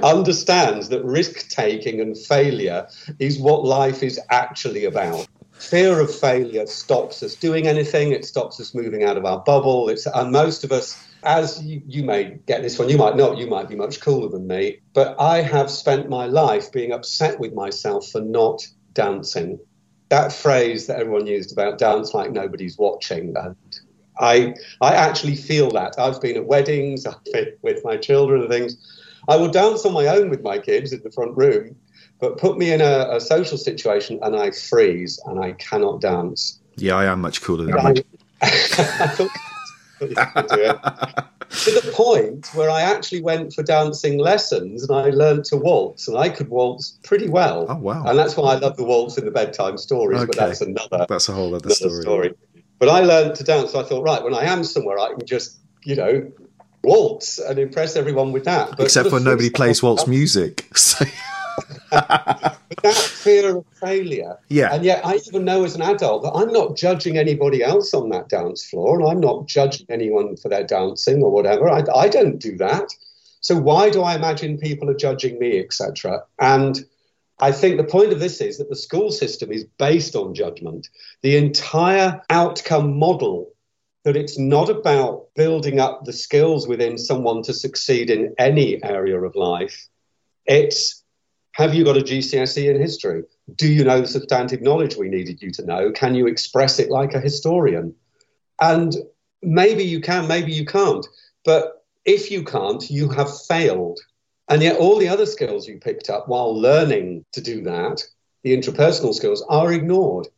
understands 0.01 0.89
that 0.89 1.03
risk 1.03 1.49
taking 1.49 2.01
and 2.01 2.17
failure 2.17 2.87
is 3.19 3.39
what 3.39 3.63
life 3.63 4.01
is 4.03 4.19
actually 4.29 4.85
about. 4.85 5.27
fear 5.51 5.99
of 5.99 6.13
failure 6.13 6.65
stops 6.65 7.21
us 7.21 7.35
doing 7.35 7.67
anything. 7.67 8.13
It 8.13 8.25
stops 8.25 8.59
us 8.61 8.73
moving 8.73 9.03
out 9.03 9.17
of 9.17 9.25
our 9.25 9.39
bubble. 9.39 9.89
It's, 9.89 10.05
and 10.05 10.31
most 10.31 10.63
of 10.63 10.71
us, 10.71 10.97
as 11.21 11.61
you, 11.61 11.81
you 11.85 12.03
may 12.03 12.39
get 12.45 12.61
this 12.61 12.79
one, 12.79 12.87
you 12.87 12.97
might 12.97 13.17
not, 13.17 13.37
you 13.37 13.45
might 13.45 13.67
be 13.67 13.75
much 13.75 13.99
cooler 13.99 14.29
than 14.29 14.47
me, 14.47 14.79
but 14.93 15.19
I 15.19 15.41
have 15.41 15.69
spent 15.69 16.09
my 16.09 16.27
life 16.27 16.71
being 16.71 16.93
upset 16.93 17.39
with 17.39 17.53
myself 17.53 18.07
for 18.07 18.21
not 18.21 18.65
dancing. 18.93 19.59
That 20.09 20.33
phrase 20.33 20.87
that 20.87 20.99
everyone 20.99 21.27
used 21.27 21.51
about 21.51 21.77
dance 21.77 22.13
like 22.13 22.31
nobody's 22.31 22.77
watching, 22.77 23.35
and 23.37 23.55
I, 24.19 24.55
I 24.81 24.95
actually 24.95 25.35
feel 25.35 25.69
that. 25.71 25.95
I've 25.97 26.21
been 26.21 26.35
at 26.37 26.45
weddings, 26.45 27.05
I've 27.05 27.23
been 27.25 27.53
with 27.61 27.83
my 27.85 27.97
children 27.97 28.41
and 28.41 28.49
things. 28.49 28.77
I 29.27 29.35
will 29.35 29.49
dance 29.49 29.85
on 29.85 29.93
my 29.93 30.07
own 30.07 30.29
with 30.29 30.41
my 30.41 30.57
kids 30.57 30.91
in 30.91 31.01
the 31.03 31.11
front 31.11 31.37
room, 31.37 31.75
but 32.19 32.37
put 32.37 32.57
me 32.57 32.71
in 32.71 32.81
a, 32.81 33.07
a 33.11 33.21
social 33.21 33.57
situation 33.57 34.19
and 34.23 34.35
I 34.35 34.51
freeze 34.51 35.19
and 35.25 35.39
I 35.43 35.53
cannot 35.53 36.01
dance. 36.01 36.59
Yeah, 36.75 36.95
I 36.95 37.05
am 37.05 37.21
much 37.21 37.41
cooler 37.41 37.65
than 37.65 37.95
you. 37.95 39.29
to 41.49 41.71
the 41.71 41.91
point 41.93 42.47
where 42.53 42.69
I 42.69 42.81
actually 42.81 43.21
went 43.21 43.53
for 43.53 43.63
dancing 43.63 44.19
lessons 44.19 44.83
and 44.83 44.97
I 44.97 45.09
learned 45.09 45.45
to 45.45 45.57
waltz 45.57 46.07
and 46.07 46.17
I 46.17 46.29
could 46.29 46.49
waltz 46.49 46.99
pretty 47.03 47.27
well. 47.27 47.65
Oh 47.67 47.75
wow! 47.75 48.05
And 48.05 48.17
that's 48.17 48.37
why 48.37 48.53
I 48.53 48.59
love 48.59 48.77
the 48.77 48.83
waltz 48.83 49.17
in 49.17 49.25
the 49.25 49.31
bedtime 49.31 49.77
stories. 49.77 50.19
Okay. 50.19 50.27
But 50.27 50.35
that's 50.35 50.61
another. 50.61 51.05
That's 51.09 51.29
a 51.29 51.33
whole 51.33 51.55
other 51.55 51.69
story. 51.71 52.01
story. 52.01 52.33
But 52.77 52.89
I 52.89 53.01
learned 53.01 53.35
to 53.35 53.43
dance. 53.43 53.71
So 53.71 53.81
I 53.81 53.83
thought, 53.83 54.03
right, 54.03 54.23
when 54.23 54.33
I 54.33 54.43
am 54.43 54.63
somewhere, 54.63 54.99
I 54.99 55.13
can 55.13 55.25
just 55.25 55.59
you 55.83 55.95
know 55.95 56.31
waltz 56.83 57.39
and 57.39 57.57
impress 57.57 57.95
everyone 57.95 58.31
with 58.31 58.45
that. 58.45 58.71
But 58.77 58.81
Except 58.81 59.09
for 59.09 59.19
nobody 59.19 59.49
plays 59.49 59.81
waltz 59.81 60.07
music. 60.07 60.67
So. 60.75 61.05
That 61.91 62.57
fear 62.95 63.57
of 63.57 63.65
failure. 63.79 64.37
Yeah. 64.49 64.73
And 64.73 64.83
yet, 64.83 65.05
I 65.05 65.19
even 65.27 65.45
know 65.45 65.63
as 65.63 65.75
an 65.75 65.81
adult 65.81 66.23
that 66.23 66.33
I'm 66.33 66.51
not 66.51 66.77
judging 66.77 67.17
anybody 67.17 67.63
else 67.63 67.93
on 67.93 68.09
that 68.09 68.29
dance 68.29 68.65
floor, 68.65 68.99
and 68.99 69.09
I'm 69.09 69.19
not 69.19 69.47
judging 69.47 69.87
anyone 69.89 70.37
for 70.37 70.49
their 70.49 70.63
dancing 70.63 71.21
or 71.21 71.31
whatever. 71.31 71.69
I, 71.69 71.83
I 71.95 72.07
don't 72.07 72.39
do 72.39 72.57
that. 72.57 72.89
So 73.41 73.57
why 73.57 73.89
do 73.89 74.01
I 74.01 74.15
imagine 74.15 74.57
people 74.57 74.89
are 74.89 74.95
judging 74.95 75.39
me, 75.39 75.59
etc.? 75.59 76.23
And 76.39 76.83
I 77.39 77.51
think 77.51 77.77
the 77.77 77.85
point 77.85 78.11
of 78.11 78.19
this 78.19 78.41
is 78.41 78.57
that 78.57 78.69
the 78.69 78.75
school 78.75 79.11
system 79.11 79.51
is 79.51 79.65
based 79.77 80.15
on 80.15 80.33
judgment. 80.33 80.89
The 81.21 81.37
entire 81.37 82.21
outcome 82.29 82.99
model 82.99 83.53
that 84.03 84.17
it's 84.17 84.37
not 84.37 84.69
about 84.69 85.27
building 85.35 85.79
up 85.79 86.05
the 86.05 86.13
skills 86.13 86.67
within 86.67 86.97
someone 86.97 87.43
to 87.43 87.53
succeed 87.53 88.09
in 88.09 88.33
any 88.37 88.83
area 88.83 89.21
of 89.21 89.35
life. 89.35 89.87
It's 90.45 90.98
have 91.59 91.75
you 91.75 91.83
got 91.83 91.97
a 91.97 92.01
GCSE 92.01 92.73
in 92.73 92.79
history? 92.79 93.23
Do 93.55 93.67
you 93.67 93.83
know 93.83 93.99
the 93.99 94.07
substantive 94.07 94.61
knowledge 94.61 94.95
we 94.95 95.09
needed 95.09 95.41
you 95.41 95.51
to 95.51 95.65
know? 95.65 95.91
Can 95.91 96.15
you 96.15 96.25
express 96.25 96.79
it 96.79 96.89
like 96.89 97.13
a 97.13 97.19
historian? 97.19 97.93
And 98.61 98.95
maybe 99.41 99.83
you 99.83 99.99
can, 99.99 100.25
maybe 100.25 100.53
you 100.53 100.65
can't. 100.65 101.05
But 101.43 101.83
if 102.05 102.31
you 102.31 102.45
can't, 102.45 102.89
you 102.89 103.09
have 103.09 103.29
failed. 103.47 103.99
And 104.47 104.63
yet, 104.63 104.77
all 104.77 104.97
the 104.97 105.09
other 105.09 105.25
skills 105.25 105.67
you 105.67 105.79
picked 105.79 106.09
up 106.09 106.29
while 106.29 106.57
learning 106.57 107.25
to 107.33 107.41
do 107.41 107.61
that, 107.63 108.03
the 108.43 108.55
intrapersonal 108.55 109.13
skills, 109.13 109.45
are 109.49 109.73
ignored. 109.73 110.29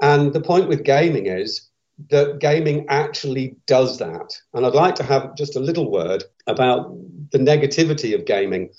And 0.00 0.32
the 0.32 0.40
point 0.40 0.68
with 0.68 0.84
gaming 0.84 1.26
is 1.26 1.68
that 2.08 2.38
gaming 2.38 2.86
actually 2.88 3.56
does 3.66 3.98
that. 3.98 4.34
And 4.54 4.64
I'd 4.64 4.72
like 4.72 4.94
to 4.96 5.04
have 5.04 5.36
just 5.36 5.54
a 5.54 5.60
little 5.60 5.90
word 5.90 6.24
about 6.46 6.96
the 7.30 7.38
negativity 7.38 8.14
of 8.14 8.24
gaming 8.24 8.70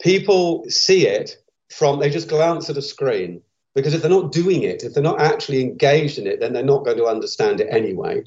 people 0.00 0.64
see 0.68 1.06
it 1.06 1.36
from, 1.70 1.98
they 1.98 2.10
just 2.10 2.28
glance 2.28 2.68
at 2.68 2.76
a 2.76 2.82
screen. 2.82 3.42
Because 3.74 3.94
if 3.94 4.02
they're 4.02 4.10
not 4.10 4.32
doing 4.32 4.64
it, 4.64 4.82
if 4.82 4.94
they're 4.94 5.02
not 5.02 5.20
actually 5.20 5.62
engaged 5.62 6.18
in 6.18 6.26
it, 6.26 6.40
then 6.40 6.52
they're 6.52 6.64
not 6.64 6.84
going 6.84 6.96
to 6.96 7.06
understand 7.06 7.60
it 7.60 7.68
anyway. 7.70 8.24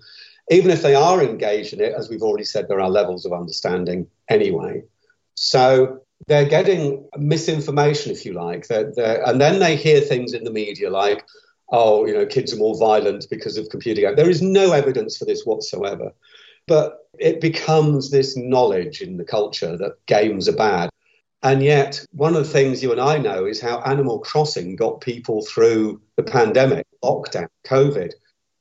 Even 0.50 0.72
if 0.72 0.82
they 0.82 0.96
are 0.96 1.22
engaged 1.22 1.74
in 1.74 1.82
it, 1.82 1.94
as 1.94 2.10
we've 2.10 2.22
already 2.22 2.46
said, 2.46 2.68
there 2.68 2.80
are 2.80 2.90
levels 2.90 3.26
of 3.26 3.34
understanding 3.34 4.08
anyway. 4.30 4.84
So 5.36 6.00
they're 6.28 6.48
getting 6.48 7.08
misinformation, 7.18 8.12
if 8.12 8.26
you 8.26 8.34
like. 8.34 8.68
They're, 8.68 8.94
they're, 8.96 9.28
and 9.28 9.42
then 9.42 9.60
they 9.60 9.76
hear 9.76 10.00
things 10.00 10.34
in 10.34 10.46
the 10.46 10.52
media 10.52 10.90
like, 10.90 11.26
oh, 11.70 12.06
you 12.06 12.14
know, 12.14 12.26
kids 12.26 12.54
are 12.54 12.58
more 12.58 12.78
violent 12.78 13.26
because 13.30 13.58
of 13.58 13.70
computer 13.70 14.02
games. 14.02 14.16
There 14.16 14.30
is 14.30 14.42
no 14.42 14.72
evidence 14.72 15.18
for 15.18 15.26
this 15.26 15.46
whatsoever. 15.46 16.14
But 16.68 17.00
it 17.20 17.42
becomes 17.42 18.12
this 18.12 18.38
knowledge 18.38 19.02
in 19.02 19.18
the 19.18 19.26
culture 19.26 19.76
that 19.78 20.06
games 20.06 20.48
are 20.48 20.56
bad. 20.56 20.90
And 21.44 21.62
yet, 21.62 22.06
one 22.14 22.38
of 22.38 22.44
the 22.46 22.50
things 22.50 22.82
you 22.82 22.94
and 22.94 23.02
I 23.02 23.18
know 23.18 23.46
is 23.46 23.60
how 23.60 23.82
Animal 23.82 24.20
Crossing 24.20 24.78
got 24.78 25.02
people 25.02 25.46
through 25.46 26.02
the 26.16 26.24
pandemic, 26.24 26.88
lockdown, 27.04 27.50
COVID. 27.68 28.14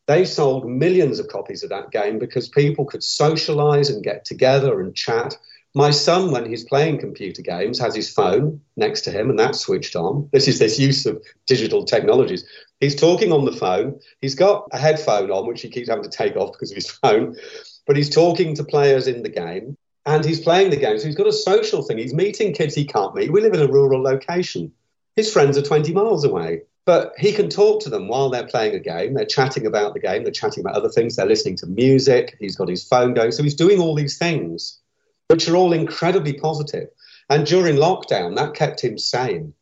They 0.09 0.25
sold 0.25 0.69
millions 0.69 1.21
of 1.21 1.29
copies 1.29 1.62
of 1.62 1.71
that 1.71 1.93
game 1.93 2.19
because 2.19 2.49
people 2.49 2.85
could 2.85 3.05
socialize 3.05 3.89
and 3.89 4.03
get 4.03 4.25
together 4.25 4.81
and 4.81 4.97
chat. 4.97 5.37
My 5.77 5.93
son, 5.93 6.33
when 6.33 6.45
he's 6.45 6.65
playing 6.65 6.99
computer 6.99 7.41
games, 7.41 7.79
has 7.79 7.95
his 7.95 8.12
phone 8.12 8.61
next 8.77 9.03
to 9.03 9.12
him 9.12 9.31
and 9.31 9.39
that's 9.39 9.61
switched 9.61 9.95
on. 9.95 10.29
This 10.33 10.49
is 10.49 10.59
this 10.59 10.81
use 10.81 11.07
of 11.07 11.23
digital 11.47 11.85
technologies. 11.85 12.45
He's 12.81 12.97
talking 12.97 13.31
on 13.31 13.45
the 13.45 13.53
phone. 13.53 14.01
He's 14.21 14.35
got 14.35 14.67
a 14.73 14.79
headphone 14.79 15.31
on, 15.31 15.47
which 15.47 15.62
he 15.62 15.71
keeps 15.71 15.89
having 15.89 16.03
to 16.03 16.11
take 16.11 16.35
off 16.35 16.53
because 16.53 16.73
of 16.73 16.77
his 16.77 16.91
phone, 17.03 17.37
but 17.87 17.97
he's 17.97 18.11
talking 18.11 18.57
to 18.57 18.65
players 18.65 19.07
in 19.07 19.23
the 19.23 19.29
game 19.29 19.77
and 20.06 20.25
he's 20.25 20.40
playing 20.40 20.71
the 20.71 20.76
game. 20.76 20.99
So 20.99 21.06
he's 21.06 21.14
got 21.14 21.26
a 21.26 21.32
social 21.32 21.82
thing. 21.82 21.99
He's 21.99 22.14
meeting 22.14 22.52
kids 22.52 22.75
he 22.75 22.85
can't 22.85 23.14
meet. 23.14 23.32
We 23.32 23.40
live 23.40 23.54
in 23.54 23.62
a 23.62 23.68
rural 23.71 24.02
location. 24.02 24.73
His 25.16 25.32
friends 25.32 25.56
are 25.56 25.62
20 25.62 25.92
miles 25.92 26.25
away, 26.25 26.62
but 26.85 27.12
he 27.18 27.32
can 27.32 27.49
talk 27.49 27.82
to 27.82 27.90
them 27.90 28.09
while 28.09 28.30
they're 28.30 28.47
playing 28.47 28.75
a 28.75 28.80
game. 28.80 29.14
They're 29.14 29.25
chatting 29.26 29.66
about 29.66 29.94
the 29.94 30.00
game, 30.00 30.25
they're 30.25 30.32
chatting 30.32 30.62
about 30.62 30.75
other 30.75 30.88
things, 30.88 31.16
they're 31.16 31.26
listening 31.26 31.56
to 31.59 31.66
music. 31.66 32.37
He's 32.40 32.56
got 32.56 32.68
his 32.68 32.87
phone 32.87 33.14
going. 33.14 33.32
So 33.32 33.42
he's 33.42 33.54
doing 33.54 33.80
all 33.80 33.94
these 33.94 34.18
things, 34.18 34.80
which 35.28 35.49
are 35.49 35.56
all 35.56 35.73
incredibly 35.73 36.32
positive. 36.32 36.88
And 37.28 37.47
during 37.47 37.76
lockdown, 37.76 38.37
that 38.37 38.54
kept 38.54 38.82
him 38.82 38.99
sane. 38.99 39.54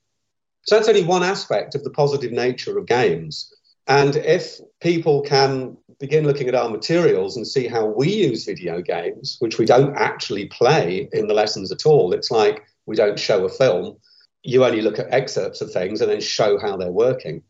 So 0.63 0.77
that's 0.77 0.89
only 0.89 1.05
one 1.05 1.23
aspect 1.23 1.75
of 1.75 1.85
the 1.85 1.91
positive 1.91 2.33
nature 2.33 2.79
of 2.79 2.87
games. 2.87 3.53
And 3.87 4.15
if 4.17 4.61
people 4.81 5.23
can 5.23 5.77
begin 6.01 6.27
looking 6.27 6.49
at 6.49 6.55
our 6.55 6.71
materials 6.71 7.37
and 7.37 7.47
see 7.47 7.69
how 7.69 7.85
we 7.85 8.11
use 8.11 8.47
video 8.47 8.81
games, 8.81 9.37
which 9.39 9.59
we 9.59 9.67
don't 9.67 9.95
actually 9.97 10.47
play 10.47 11.09
in 11.13 11.29
the 11.29 11.35
lessons 11.35 11.71
at 11.71 11.85
all, 11.85 12.13
it's 12.15 12.31
like 12.31 12.65
we 12.87 12.97
don't 12.97 13.19
show 13.19 13.45
a 13.45 13.49
film. 13.49 13.99
You 14.43 14.65
only 14.65 14.81
look 14.81 14.99
at 14.99 15.13
excerpts 15.13 15.61
of 15.61 15.71
things 15.71 16.01
and 16.01 16.11
then 16.11 16.23
show 16.23 16.59
how 16.59 16.79
they're 16.79 16.91
working. 16.91 17.43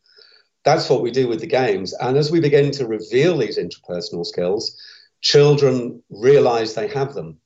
That's 0.65 0.91
what 0.91 1.01
we 1.01 1.13
do 1.13 1.29
with 1.29 1.41
the 1.41 1.47
games. 1.47 1.95
And 1.95 2.19
as 2.19 2.33
we 2.33 2.41
begin 2.41 2.73
to 2.73 2.87
reveal 2.87 3.39
these 3.39 3.57
interpersonal 3.57 4.27
skills, 4.27 4.77
children 5.21 6.03
realize 6.11 6.75
they 6.75 6.89
have 6.89 7.15
them 7.15 7.39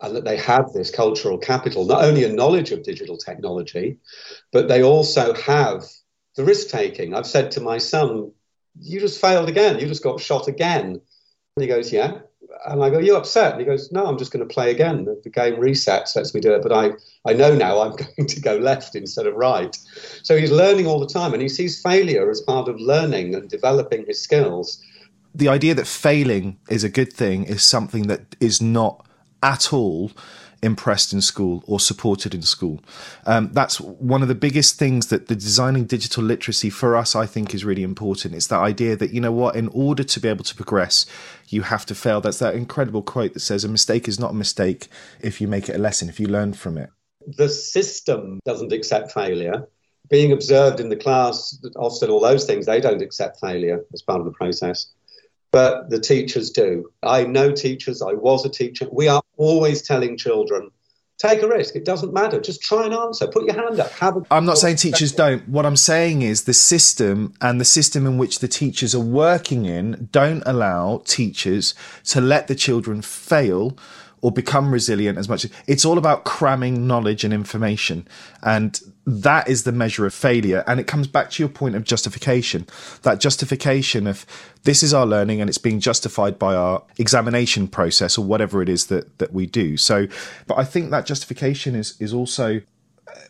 and 0.00 0.16
that 0.16 0.24
they 0.24 0.38
have 0.38 0.72
this 0.72 0.90
cultural 0.90 1.36
capital, 1.36 1.84
not 1.84 2.04
only 2.04 2.24
a 2.24 2.32
knowledge 2.32 2.72
of 2.72 2.82
digital 2.82 3.18
technology, 3.18 3.98
but 4.50 4.66
they 4.68 4.82
also 4.82 5.34
have 5.34 5.84
the 6.36 6.44
risk 6.44 6.68
taking. 6.68 7.14
I've 7.14 7.26
said 7.26 7.50
to 7.52 7.60
my 7.60 7.78
son, 7.78 8.32
You 8.80 9.00
just 9.00 9.20
failed 9.20 9.48
again. 9.48 9.78
You 9.78 9.86
just 9.86 10.02
got 10.02 10.20
shot 10.20 10.48
again. 10.48 11.00
And 11.56 11.62
he 11.62 11.66
goes, 11.66 11.92
Yeah. 11.92 12.20
And 12.66 12.82
I 12.82 12.90
go, 12.90 12.98
you're 12.98 13.16
upset? 13.16 13.52
And 13.52 13.60
he 13.60 13.66
goes, 13.66 13.90
No, 13.92 14.06
I'm 14.06 14.18
just 14.18 14.32
going 14.32 14.46
to 14.46 14.52
play 14.52 14.70
again. 14.70 15.06
The 15.22 15.30
game 15.30 15.56
resets, 15.56 16.16
lets 16.16 16.34
me 16.34 16.40
do 16.40 16.54
it. 16.54 16.62
But 16.62 16.72
I, 16.72 16.90
I 17.26 17.32
know 17.32 17.54
now 17.54 17.80
I'm 17.80 17.96
going 18.16 18.26
to 18.26 18.40
go 18.40 18.56
left 18.56 18.94
instead 18.94 19.26
of 19.26 19.34
right. 19.34 19.76
So 20.22 20.36
he's 20.36 20.50
learning 20.50 20.86
all 20.86 21.00
the 21.00 21.06
time 21.06 21.32
and 21.32 21.42
he 21.42 21.48
sees 21.48 21.82
failure 21.82 22.30
as 22.30 22.40
part 22.40 22.68
of 22.68 22.80
learning 22.80 23.34
and 23.34 23.48
developing 23.48 24.06
his 24.06 24.20
skills. 24.20 24.82
The 25.34 25.48
idea 25.48 25.74
that 25.74 25.86
failing 25.86 26.58
is 26.68 26.84
a 26.84 26.88
good 26.88 27.12
thing 27.12 27.44
is 27.44 27.62
something 27.62 28.06
that 28.06 28.36
is 28.40 28.60
not 28.62 29.06
at 29.42 29.72
all 29.72 30.10
impressed 30.62 31.12
in 31.12 31.20
school 31.20 31.62
or 31.66 31.78
supported 31.80 32.34
in 32.34 32.42
school. 32.42 32.80
Um, 33.26 33.50
that's 33.52 33.80
one 33.80 34.22
of 34.22 34.28
the 34.28 34.34
biggest 34.34 34.78
things 34.78 35.08
that 35.08 35.28
the 35.28 35.34
designing 35.34 35.84
digital 35.84 36.24
literacy 36.24 36.70
for 36.70 36.96
us, 36.96 37.14
I 37.14 37.26
think, 37.26 37.54
is 37.54 37.64
really 37.64 37.82
important. 37.82 38.34
It's 38.34 38.46
that 38.48 38.60
idea 38.60 38.96
that, 38.96 39.12
you 39.12 39.20
know 39.20 39.32
what, 39.32 39.56
in 39.56 39.68
order 39.68 40.04
to 40.04 40.20
be 40.20 40.28
able 40.28 40.44
to 40.44 40.54
progress, 40.54 41.06
you 41.48 41.62
have 41.62 41.86
to 41.86 41.94
fail. 41.94 42.20
That's 42.20 42.38
that 42.40 42.54
incredible 42.54 43.02
quote 43.02 43.34
that 43.34 43.40
says, 43.40 43.64
a 43.64 43.68
mistake 43.68 44.08
is 44.08 44.18
not 44.18 44.32
a 44.32 44.34
mistake 44.34 44.88
if 45.20 45.40
you 45.40 45.48
make 45.48 45.68
it 45.68 45.76
a 45.76 45.78
lesson, 45.78 46.08
if 46.08 46.18
you 46.18 46.26
learn 46.26 46.52
from 46.52 46.78
it. 46.78 46.90
The 47.36 47.48
system 47.48 48.40
doesn't 48.44 48.72
accept 48.72 49.12
failure. 49.12 49.68
Being 50.08 50.32
observed 50.32 50.80
in 50.80 50.88
the 50.88 50.96
class, 50.96 51.58
Ofsted, 51.76 52.08
all 52.08 52.20
those 52.20 52.46
things, 52.46 52.64
they 52.64 52.80
don't 52.80 53.02
accept 53.02 53.40
failure 53.40 53.84
as 53.92 54.02
part 54.02 54.20
of 54.20 54.24
the 54.24 54.32
process 54.32 54.92
but 55.52 55.88
the 55.90 55.98
teachers 55.98 56.50
do. 56.50 56.90
I 57.02 57.24
know 57.24 57.52
teachers, 57.52 58.02
I 58.02 58.12
was 58.12 58.44
a 58.44 58.50
teacher. 58.50 58.86
We 58.90 59.08
are 59.08 59.22
always 59.38 59.82
telling 59.82 60.18
children, 60.18 60.70
take 61.18 61.42
a 61.42 61.48
risk. 61.48 61.74
It 61.76 61.84
doesn't 61.84 62.12
matter. 62.12 62.40
Just 62.40 62.60
try 62.60 62.84
and 62.84 62.94
answer. 62.94 63.26
Put 63.26 63.44
your 63.44 63.54
hand 63.54 63.80
up. 63.80 63.90
Have 63.92 64.16
a 64.18 64.22
I'm 64.30 64.44
not 64.44 64.58
saying 64.58 64.76
teachers 64.76 65.12
don't. 65.12 65.48
What 65.48 65.66
I'm 65.66 65.76
saying 65.76 66.22
is 66.22 66.44
the 66.44 66.54
system 66.54 67.34
and 67.40 67.60
the 67.60 67.64
system 67.64 68.06
in 68.06 68.18
which 68.18 68.40
the 68.40 68.48
teachers 68.48 68.94
are 68.94 69.00
working 69.00 69.64
in 69.64 70.08
don't 70.12 70.42
allow 70.46 71.02
teachers 71.04 71.74
to 72.04 72.20
let 72.20 72.46
the 72.48 72.54
children 72.54 73.02
fail 73.02 73.76
or 74.20 74.32
become 74.32 74.72
resilient 74.72 75.18
as 75.18 75.28
much 75.28 75.44
as 75.44 75.50
it's 75.66 75.84
all 75.84 75.98
about 75.98 76.24
cramming 76.24 76.86
knowledge 76.86 77.24
and 77.24 77.32
information 77.32 78.06
and 78.42 78.80
that 79.08 79.48
is 79.48 79.64
the 79.64 79.72
measure 79.72 80.04
of 80.04 80.12
failure. 80.12 80.62
And 80.66 80.78
it 80.78 80.86
comes 80.86 81.06
back 81.06 81.30
to 81.30 81.42
your 81.42 81.48
point 81.48 81.74
of 81.74 81.84
justification. 81.84 82.66
That 83.02 83.20
justification 83.20 84.06
of 84.06 84.26
this 84.64 84.82
is 84.82 84.92
our 84.92 85.06
learning 85.06 85.40
and 85.40 85.48
it's 85.48 85.56
being 85.56 85.80
justified 85.80 86.38
by 86.38 86.54
our 86.54 86.82
examination 86.98 87.68
process 87.68 88.18
or 88.18 88.24
whatever 88.26 88.60
it 88.60 88.68
is 88.68 88.88
that, 88.88 89.18
that 89.18 89.32
we 89.32 89.46
do. 89.46 89.78
So, 89.78 90.08
but 90.46 90.58
I 90.58 90.64
think 90.64 90.90
that 90.90 91.06
justification 91.06 91.74
is, 91.74 91.98
is 92.00 92.12
also 92.12 92.60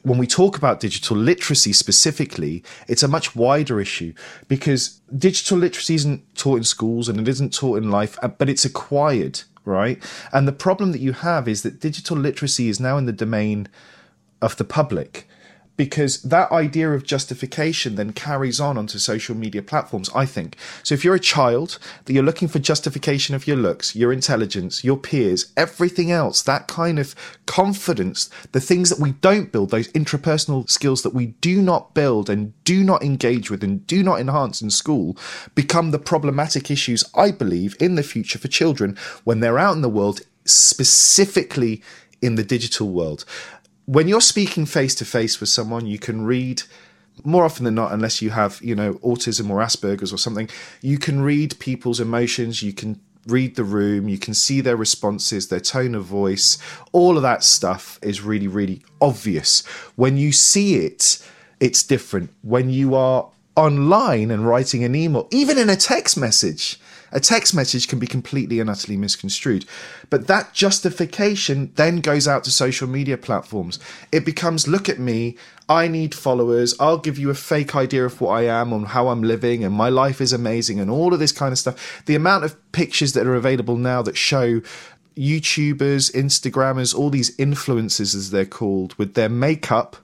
when 0.03 0.19
we 0.19 0.27
talk 0.27 0.57
about 0.59 0.81
digital 0.81 1.17
literacy 1.17 1.73
specifically, 1.73 2.65
it's 2.89 3.05
a 3.05 3.09
much 3.09 3.37
wider 3.37 3.81
issue 3.81 4.13
because 4.49 5.01
digital 5.17 5.59
literacy 5.59 5.95
isn't 5.95 6.35
taught 6.35 6.57
in 6.57 6.65
schools 6.65 7.09
and 7.09 7.21
it 7.21 7.29
isn't 7.29 7.55
taught 7.55 7.79
in 7.79 7.91
life, 7.91 8.19
uh, 8.23 8.29
but 8.29 8.49
it's 8.49 8.65
acquired, 8.65 9.43
right? 9.69 10.03
And 10.33 10.49
the 10.49 10.53
problem 10.53 10.93
that 10.93 11.01
you 11.01 11.13
have 11.13 11.47
is 11.47 11.63
that 11.63 11.81
digital 11.81 12.17
literacy 12.17 12.69
is 12.69 12.81
now 12.81 12.97
in 12.97 13.07
the 13.07 13.13
domain 13.13 13.69
of 14.41 14.57
the 14.57 14.65
public 14.65 15.29
because 15.79 16.21
that 16.23 16.51
idea 16.51 16.91
of 16.91 17.05
justification 17.05 17.95
then 17.95 18.13
carries 18.13 18.59
on 18.59 18.77
onto 18.77 18.99
social 18.99 19.37
media 19.37 19.63
platforms, 19.63 20.11
I 20.13 20.27
think. 20.27 20.57
So 20.83 20.93
if 20.93 21.05
you're 21.05 21.15
a 21.15 21.21
child, 21.21 21.79
that 22.05 22.13
you're 22.13 22.25
looking 22.25 22.49
for 22.49 22.59
justification 22.59 23.37
of 23.37 23.47
your 23.47 23.57
looks, 23.57 23.95
your 23.95 24.13
intelligence, 24.13 24.83
your 24.83 24.97
peers, 24.97 25.53
everything 25.57 26.11
else, 26.11 26.43
that 26.43 26.67
kind 26.67 26.99
of 26.99 27.15
confidence, 27.47 28.29
the 28.51 28.61
things 28.61 28.91
that 28.91 28.99
we 28.99 29.13
don't 29.13 29.53
build, 29.53 29.71
those 29.71 29.89
intrapersonal 29.93 30.69
skills 30.69 31.05
that 31.05 31.15
we 31.15 31.27
do 31.27 31.63
not 31.63 31.95
build 31.95 32.29
and 32.29 32.53
do 32.65 32.83
not 32.83 33.05
engage 33.05 33.49
with 33.49 33.63
and 33.63 33.87
do 33.87 34.03
not 34.03 34.19
enhance 34.19 34.61
in 34.61 34.71
school, 34.71 35.17
become 35.55 35.93
the 35.93 35.99
problematic 36.01 36.73
issues, 36.73 37.05
I 37.15 37.31
believe, 37.31 37.77
in 37.79 37.95
the 37.95 38.03
future 38.03 38.41
for 38.41 38.49
children 38.49 38.99
when 39.23 39.39
they're 39.39 39.61
out 39.61 39.77
in 39.77 39.83
the 39.83 39.89
world, 39.89 40.23
specifically 40.45 41.85
in 42.21 42.35
the 42.35 42.43
digital 42.43 42.89
world 42.89 43.25
when 43.89 44.07
you're 44.07 44.21
speaking 44.21 44.67
face 44.67 44.95
to 44.97 45.05
face 45.07 45.41
with 45.41 45.49
someone, 45.49 45.87
you 45.87 45.99
can 45.99 46.21
read 46.21 46.63
more 47.25 47.43
often 47.43 47.65
than 47.65 47.75
not, 47.75 47.91
unless 47.91 48.21
you 48.21 48.29
have, 48.29 48.61
you 48.63 48.75
know, 48.75 48.95
autism 48.97 49.49
or 49.49 49.61
Asperger's 49.61 50.13
or 50.13 50.19
something, 50.19 50.51
you 50.83 50.99
can 50.99 51.23
read 51.23 51.59
people's 51.59 51.99
emotions, 51.99 52.63
you 52.63 52.75
can 52.75 53.01
read 53.27 53.57
the 53.57 53.65
room, 53.65 54.07
you 54.07 54.19
can 54.19 54.35
see 54.35 54.61
their 54.61 54.77
responses, 54.77 55.49
their 55.49 55.59
tone 55.59 55.95
of 55.95 56.05
voice, 56.05 56.59
all 56.93 57.17
of 57.17 57.23
that 57.23 57.43
stuff 57.43 57.99
is 58.03 58.21
really, 58.21 58.47
really 58.47 58.83
obvious. 59.01 59.65
When 59.97 60.19
you 60.19 60.33
see 60.33 60.77
it, 60.77 61.27
it's 61.59 61.83
different. 61.83 62.29
When 62.43 62.69
you 62.69 62.95
are 62.95 63.31
online 63.57 64.31
and 64.31 64.47
writing 64.47 64.85
an 64.85 64.95
email, 64.95 65.29
even 65.31 65.57
in 65.57 65.71
a 65.71 65.77
text 65.77 66.19
message, 66.19 66.79
a 67.13 67.21
text 67.21 67.55
message 67.55 67.89
can 67.89 67.99
be 67.99 68.07
completely 68.07 68.61
and 68.61 68.69
utterly 68.69 68.97
misconstrued. 68.97 69.65
But 70.11 70.27
that 70.27 70.53
justification 70.53 71.73
then 71.77 72.01
goes 72.01 72.29
out 72.29 72.45
to 72.45 72.51
social 72.51 72.89
media 72.89 73.17
platforms. 73.17 73.79
It 74.13 74.25
becomes 74.25 74.69
look 74.69 74.89
at 74.89 74.99
me, 74.99 75.37
I 75.69 75.89
need 75.89 76.15
followers, 76.15 76.75
I'll 76.81 76.99
give 76.99 77.19
you 77.19 77.31
a 77.31 77.35
fake 77.35 77.77
idea 77.77 78.05
of 78.05 78.21
what 78.21 78.31
I 78.31 78.43
am 78.43 78.73
and 78.73 78.89
how 78.89 79.09
I'm 79.09 79.23
living, 79.23 79.65
and 79.65 79.75
my 79.75 79.89
life 79.89 80.21
is 80.21 80.33
amazing, 80.33 80.81
and 80.81 80.91
all 80.91 81.13
of 81.13 81.21
this 81.21 81.33
kind 81.33 81.53
of 81.53 81.59
stuff. 81.59 82.03
The 82.07 82.15
amount 82.15 82.45
of 82.45 82.73
pictures 82.73 83.13
that 83.13 83.27
are 83.27 83.35
available 83.35 83.77
now 83.77 84.03
that 84.03 84.17
show 84.17 84.61
YouTubers, 85.17 86.13
Instagrammers, 86.13 86.97
all 86.97 87.11
these 87.11 87.37
influencers, 87.37 88.15
as 88.15 88.31
they're 88.31 88.47
called, 88.47 88.95
with 88.95 89.15
their 89.15 89.29
makeup 89.29 89.97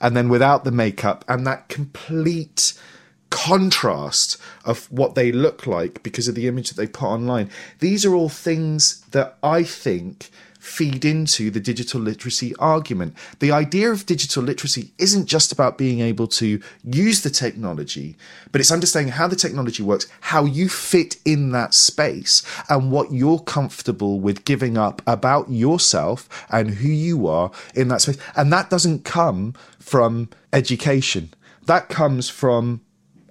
and 0.00 0.16
then 0.16 0.28
without 0.28 0.64
the 0.64 0.70
makeup, 0.70 1.24
and 1.28 1.46
that 1.46 1.68
complete 1.68 2.74
contrast 3.30 4.36
of 4.64 4.90
what 4.90 5.14
they 5.14 5.32
look 5.32 5.66
like 5.66 6.02
because 6.02 6.28
of 6.28 6.34
the 6.34 6.46
image 6.46 6.68
that 6.70 6.76
they 6.76 6.86
put 6.86 7.06
online. 7.06 7.50
These 7.80 8.04
are 8.04 8.14
all 8.14 8.28
things 8.28 9.00
that 9.10 9.36
I 9.42 9.62
think 9.62 10.30
feed 10.58 11.04
into 11.04 11.50
the 11.50 11.60
digital 11.60 12.00
literacy 12.00 12.54
argument. 12.56 13.14
The 13.38 13.52
idea 13.52 13.90
of 13.90 14.06
digital 14.06 14.42
literacy 14.42 14.92
isn't 14.98 15.26
just 15.26 15.52
about 15.52 15.78
being 15.78 16.00
able 16.00 16.26
to 16.28 16.60
use 16.84 17.22
the 17.22 17.30
technology, 17.30 18.16
but 18.52 18.60
it's 18.60 18.72
understanding 18.72 19.12
how 19.12 19.28
the 19.28 19.36
technology 19.36 19.82
works, 19.82 20.06
how 20.20 20.44
you 20.44 20.68
fit 20.68 21.16
in 21.24 21.52
that 21.52 21.74
space, 21.74 22.42
and 22.68 22.90
what 22.90 23.12
you're 23.12 23.38
comfortable 23.38 24.20
with 24.20 24.44
giving 24.44 24.76
up 24.76 25.00
about 25.06 25.50
yourself 25.50 26.28
and 26.50 26.70
who 26.70 26.88
you 26.88 27.26
are 27.26 27.50
in 27.74 27.88
that 27.88 28.02
space. 28.02 28.18
And 28.36 28.52
that 28.52 28.70
doesn't 28.70 29.04
come 29.04 29.54
from 29.78 30.28
education. 30.52 31.32
That 31.66 31.88
comes 31.88 32.28
from 32.28 32.80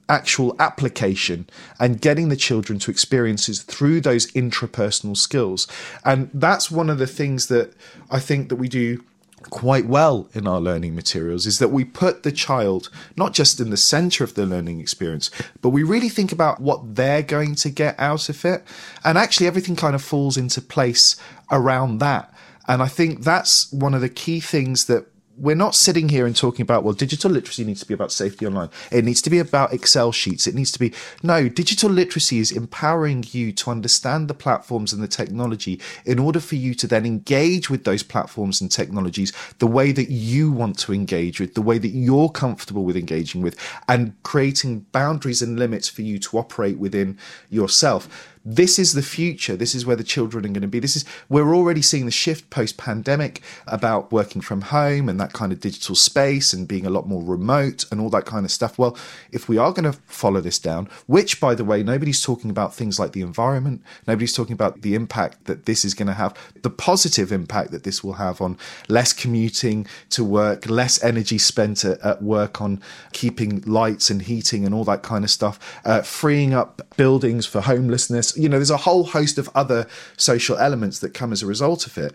actual 0.10 0.56
application 0.60 1.48
and 1.80 2.02
getting 2.02 2.30
the 2.30 2.36
children 2.36 2.80
to 2.80 2.92
experiences 2.92 3.62
through 3.62 4.02
those 4.02 4.32
intrapersonal 4.32 5.18
skills. 5.18 5.68
And 6.06 6.30
that's 6.34 6.72
one 6.72 6.90
of 6.90 6.98
the 6.98 7.08
things 7.08 7.48
that 7.48 7.74
I 8.10 8.20
think 8.20 8.50
that 8.50 8.56
we 8.56 8.70
do 8.70 9.04
quite 9.50 9.86
well 9.86 10.28
in 10.34 10.48
our 10.48 10.60
learning 10.60 10.96
materials 10.96 11.46
is 11.46 11.60
that 11.60 11.70
we 11.70 11.86
put 11.86 12.24
the 12.24 12.32
child 12.32 12.90
not 13.16 13.34
just 13.34 13.60
in 13.60 13.70
the 13.70 13.78
center 13.78 14.24
of 14.24 14.34
the 14.34 14.46
learning 14.46 14.80
experience, 14.80 15.30
but 15.62 15.70
we 15.70 15.84
really 15.84 16.10
think 16.10 16.32
about 16.32 16.60
what 16.60 16.96
they're 16.96 17.22
going 17.22 17.56
to 17.56 17.70
get 17.70 17.96
out 18.00 18.30
of 18.30 18.44
it. 18.46 18.64
And 19.04 19.18
actually, 19.18 19.48
everything 19.48 19.76
kind 19.76 19.96
of 19.96 20.02
falls 20.02 20.38
into 20.38 20.62
place 20.62 21.16
around 21.52 22.00
that. 22.00 22.34
And 22.68 22.82
I 22.82 22.88
think 22.88 23.24
that's 23.24 23.72
one 23.72 23.94
of 23.94 24.02
the 24.02 24.10
key 24.10 24.40
things 24.40 24.86
that 24.86 25.06
we're 25.38 25.56
not 25.56 25.76
sitting 25.76 26.10
here 26.10 26.26
and 26.26 26.36
talking 26.36 26.64
about 26.64 26.84
well 26.84 26.94
digital 26.94 27.30
literacy 27.30 27.64
needs 27.64 27.82
to 27.82 27.88
be 27.88 27.94
about 27.94 28.12
safety 28.12 28.46
online. 28.46 28.70
It 28.92 29.06
needs 29.06 29.22
to 29.22 29.30
be 29.30 29.40
about 29.40 29.74
excel 29.74 30.12
sheets. 30.12 30.48
It 30.48 30.56
needs 30.56 30.72
to 30.72 30.80
be 30.80 30.94
no 31.22 31.48
digital 31.48 31.90
literacy 31.90 32.40
is 32.40 32.52
empowering 32.52 33.24
you 33.30 33.52
to 33.54 33.70
understand 33.70 34.28
the 34.28 34.34
platforms 34.34 34.94
and 34.94 35.02
the 35.02 35.08
technology 35.08 35.80
in 36.06 36.20
order 36.20 36.40
for 36.40 36.56
you 36.56 36.74
to 36.76 36.88
then 36.88 37.06
engage 37.06 37.70
with 37.70 37.84
those 37.84 38.04
platforms 38.04 38.62
and 38.62 38.72
technologies 38.72 39.32
the 39.60 39.68
way 39.68 39.92
that 39.92 40.10
you 40.10 40.52
want 40.52 40.80
to 40.80 40.94
engage 40.94 41.40
with 41.40 41.54
the 41.54 41.62
way 41.62 41.78
that 41.78 41.90
you're 41.90 42.30
comfortable 42.30 42.84
with 42.84 42.98
engaging 42.98 43.42
with 43.42 43.58
and 43.88 44.14
creating 44.24 44.80
boundaries 44.92 45.42
and 45.42 45.60
limits 45.60 45.88
for 45.88 46.02
you 46.02 46.18
to 46.18 46.38
operate 46.38 46.78
within 46.78 47.18
yourself 47.50 48.34
this 48.50 48.80
is 48.80 48.94
the 48.94 49.02
future. 49.02 49.58
This 49.58 49.76
is 49.76 49.86
where 49.86 49.98
the 49.98 50.06
children 50.06 50.46
are 50.46 50.48
going 50.48 50.62
to 50.62 50.70
be. 50.70 50.80
This 50.80 50.96
is 50.96 51.04
we're 51.28 51.54
already 51.54 51.82
seeing 51.82 52.06
the 52.06 52.12
shift 52.12 52.50
post 52.50 52.78
pandemic 52.78 53.42
about 53.68 54.10
working 54.10 54.42
from 54.42 54.62
home 54.62 55.10
and 55.10 55.20
that 55.20 55.34
kind 55.34 55.52
of 55.52 55.60
digital 55.60 55.96
space 55.96 56.54
and 56.54 56.66
being 56.66 56.86
a 56.86 56.90
lot 56.90 57.08
more 57.08 57.22
remote 57.22 57.84
and 57.92 58.00
all 58.00 58.10
that 58.12 58.26
kind 58.26 58.46
of 58.46 58.52
stuff. 58.52 58.80
Well, 58.80 58.98
if 59.34 59.50
we 59.50 59.58
are 59.58 59.74
going 59.74 59.92
to 59.92 60.00
follow 60.08 60.40
this 60.40 60.60
down, 60.60 60.88
which 61.08 61.42
by 61.42 61.56
the 61.56 61.66
way, 61.66 61.84
nobody's 61.84 62.22
talking 62.22 62.50
about 62.50 62.74
things 62.74 62.98
like 62.98 63.12
the 63.12 63.22
environment, 63.22 63.82
nobody's 64.08 64.34
talking 64.34 64.54
about 64.54 64.82
the 64.82 64.96
impact 64.96 65.44
that 65.46 65.66
this 65.66 65.84
is 65.84 65.94
going 65.94 66.08
to 66.08 66.14
have, 66.14 66.34
the 66.62 66.70
positive 66.70 67.34
impact 67.34 67.72
that 67.72 67.84
this 67.84 68.02
will 68.02 68.14
have 68.14 68.40
on 68.40 68.58
less 68.88 69.12
commuting 69.12 69.86
to 70.12 70.24
work, 70.24 70.70
less 70.70 71.04
energy 71.04 71.38
spent 71.38 71.84
at, 71.84 72.00
at 72.00 72.24
work 72.24 72.62
on 72.62 72.82
keeping 73.12 73.60
lights 73.64 74.10
and 74.10 74.22
heating 74.22 74.66
and 74.66 74.74
all 74.74 74.86
that 74.86 75.04
kind 75.04 75.26
of 75.26 75.30
stuff, 75.30 75.60
uh, 75.84 76.02
freeing 76.02 76.54
up 76.54 76.82
buildings 76.96 77.46
for 77.46 77.60
homelessness 77.60 78.37
you 78.38 78.50
know, 78.50 78.58
there's 78.58 78.70
a 78.70 78.78
whole 78.78 79.06
host 79.06 79.38
of 79.38 79.50
other 79.56 79.88
social 80.16 80.58
elements 80.58 81.00
that 81.00 81.14
come 81.14 81.32
as 81.32 81.44
a 81.44 81.48
result 81.48 81.86
of 81.86 81.98
it. 81.98 82.14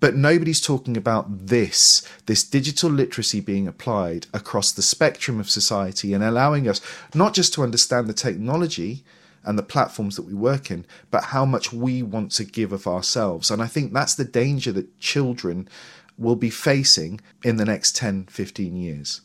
But 0.00 0.14
nobody's 0.14 0.60
talking 0.60 0.96
about 0.96 1.26
this, 1.48 2.06
this 2.26 2.44
digital 2.44 2.88
literacy 2.88 3.40
being 3.40 3.66
applied 3.66 4.28
across 4.32 4.70
the 4.70 4.82
spectrum 4.82 5.40
of 5.40 5.50
society 5.50 6.14
and 6.14 6.22
allowing 6.22 6.68
us 6.68 6.80
not 7.14 7.34
just 7.34 7.52
to 7.54 7.64
understand 7.64 8.06
the 8.06 8.14
technology 8.14 9.02
and 9.44 9.58
the 9.58 9.62
platforms 9.62 10.14
that 10.16 10.26
we 10.26 10.34
work 10.34 10.70
in, 10.70 10.84
but 11.10 11.24
how 11.24 11.44
much 11.44 11.72
we 11.72 12.02
want 12.02 12.30
to 12.32 12.44
give 12.44 12.72
of 12.72 12.86
ourselves. 12.86 13.50
And 13.50 13.60
I 13.60 13.66
think 13.66 13.92
that's 13.92 14.14
the 14.14 14.24
danger 14.24 14.70
that 14.72 15.00
children 15.00 15.68
will 16.16 16.36
be 16.36 16.50
facing 16.50 17.20
in 17.42 17.56
the 17.56 17.64
next 17.64 17.96
10, 17.96 18.26
15 18.26 18.76
years. 18.76 19.20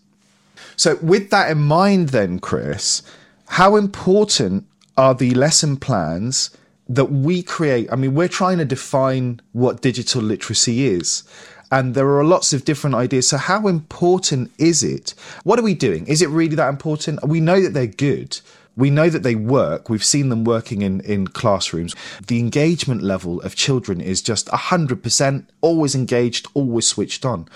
So, 0.76 0.98
with 1.02 1.30
that 1.32 1.52
in 1.52 1.62
mind, 1.62 2.10
then, 2.10 2.40
Chris, 2.40 3.02
how 3.50 3.76
important 3.76 4.66
are 4.98 5.16
the 5.16 5.34
lesson 5.34 5.78
plans 5.78 6.50
that 6.88 7.06
we 7.06 7.42
create. 7.42 7.92
I 7.92 7.96
mean, 7.96 8.14
we're 8.14 8.28
trying 8.28 8.58
to 8.58 8.66
define 8.66 9.42
what 9.54 9.82
digital 9.82 10.22
literacy 10.22 10.86
is. 10.86 11.24
And 11.72 11.96
there 11.96 12.08
are 12.18 12.24
lots 12.24 12.54
of 12.54 12.66
different 12.66 12.96
ideas. 12.96 13.30
So, 13.30 13.38
how 13.38 13.68
important 13.68 14.52
is 14.60 14.84
it? 14.84 15.16
What 15.44 15.58
are 15.58 15.64
we 15.64 15.74
doing? 15.74 16.06
Is 16.06 16.22
it 16.22 16.30
really 16.30 16.56
that 16.56 16.70
important? 16.70 17.28
We 17.28 17.40
know 17.40 17.62
that 17.62 17.74
they're 17.74 17.88
good. 17.88 18.40
We 18.76 18.90
know 18.90 19.10
that 19.10 19.24
they 19.24 19.36
work. 19.36 19.90
We've 19.90 20.04
seen 20.04 20.30
them 20.30 20.44
working 20.44 20.82
in, 20.82 21.02
in 21.02 21.28
classrooms. 21.28 21.96
The 22.28 22.40
engagement 22.40 23.02
level 23.02 23.42
of 23.42 23.56
children 23.56 24.02
is 24.02 24.22
just 24.22 24.48
100%, 24.48 25.46
always 25.62 25.96
engaged, 25.96 26.48
always 26.54 26.88
switched 26.88 27.26
on. 27.26 27.48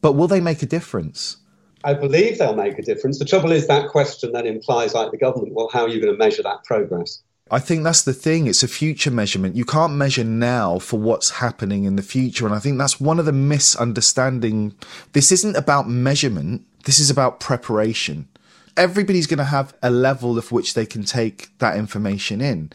But 0.00 0.12
will 0.12 0.28
they 0.28 0.40
make 0.40 0.62
a 0.62 0.66
difference? 0.66 1.38
I 1.84 1.94
believe 1.94 2.38
they'll 2.38 2.56
make 2.56 2.78
a 2.78 2.82
difference. 2.82 3.18
The 3.18 3.24
trouble 3.24 3.52
is 3.52 3.66
that 3.68 3.88
question 3.88 4.32
then 4.32 4.46
implies, 4.46 4.94
like 4.94 5.10
the 5.10 5.16
government, 5.16 5.54
well, 5.54 5.68
how 5.72 5.82
are 5.82 5.88
you 5.88 6.00
going 6.00 6.12
to 6.12 6.18
measure 6.18 6.42
that 6.42 6.64
progress? 6.64 7.22
I 7.50 7.60
think 7.60 7.82
that's 7.82 8.02
the 8.02 8.12
thing. 8.12 8.46
It's 8.46 8.62
a 8.62 8.68
future 8.68 9.10
measurement. 9.10 9.56
You 9.56 9.64
can't 9.64 9.94
measure 9.94 10.24
now 10.24 10.78
for 10.78 10.98
what's 10.98 11.30
happening 11.30 11.84
in 11.84 11.96
the 11.96 12.02
future. 12.02 12.44
And 12.44 12.54
I 12.54 12.58
think 12.58 12.78
that's 12.78 13.00
one 13.00 13.18
of 13.18 13.24
the 13.24 13.32
misunderstanding. 13.32 14.74
This 15.12 15.32
isn't 15.32 15.56
about 15.56 15.88
measurement. 15.88 16.66
This 16.84 16.98
is 16.98 17.10
about 17.10 17.40
preparation. 17.40 18.28
Everybody's 18.76 19.26
going 19.26 19.38
to 19.38 19.44
have 19.44 19.74
a 19.82 19.90
level 19.90 20.36
of 20.36 20.52
which 20.52 20.74
they 20.74 20.86
can 20.86 21.04
take 21.04 21.56
that 21.58 21.76
information 21.76 22.40
in. 22.40 22.70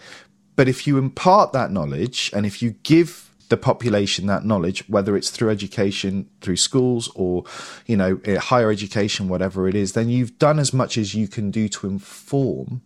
But 0.56 0.68
if 0.68 0.88
you 0.88 0.98
impart 0.98 1.54
that 1.54 1.72
knowledge 1.72 2.32
and 2.34 2.46
if 2.46 2.62
you 2.62 2.72
give 2.84 3.33
the 3.50 3.58
population 3.58 4.28
that 4.28 4.46
knowledge, 4.46 4.88
whether 4.88 5.16
it's 5.16 5.30
through 5.30 5.50
education, 5.50 6.30
through 6.42 6.58
schools, 6.58 7.10
or 7.16 7.44
you 7.86 7.98
know 7.98 8.20
eh, 8.26 8.38
higher 8.38 8.72
education, 8.72 9.28
whatever 9.28 9.68
it 9.68 9.76
is, 9.76 9.94
then 9.94 10.10
you've 10.10 10.38
done 10.40 10.60
as 10.60 10.74
much 10.74 10.98
as 10.98 11.14
you 11.14 11.28
can 11.28 11.52
do 11.52 11.68
to 11.70 11.88
inform 11.88 12.82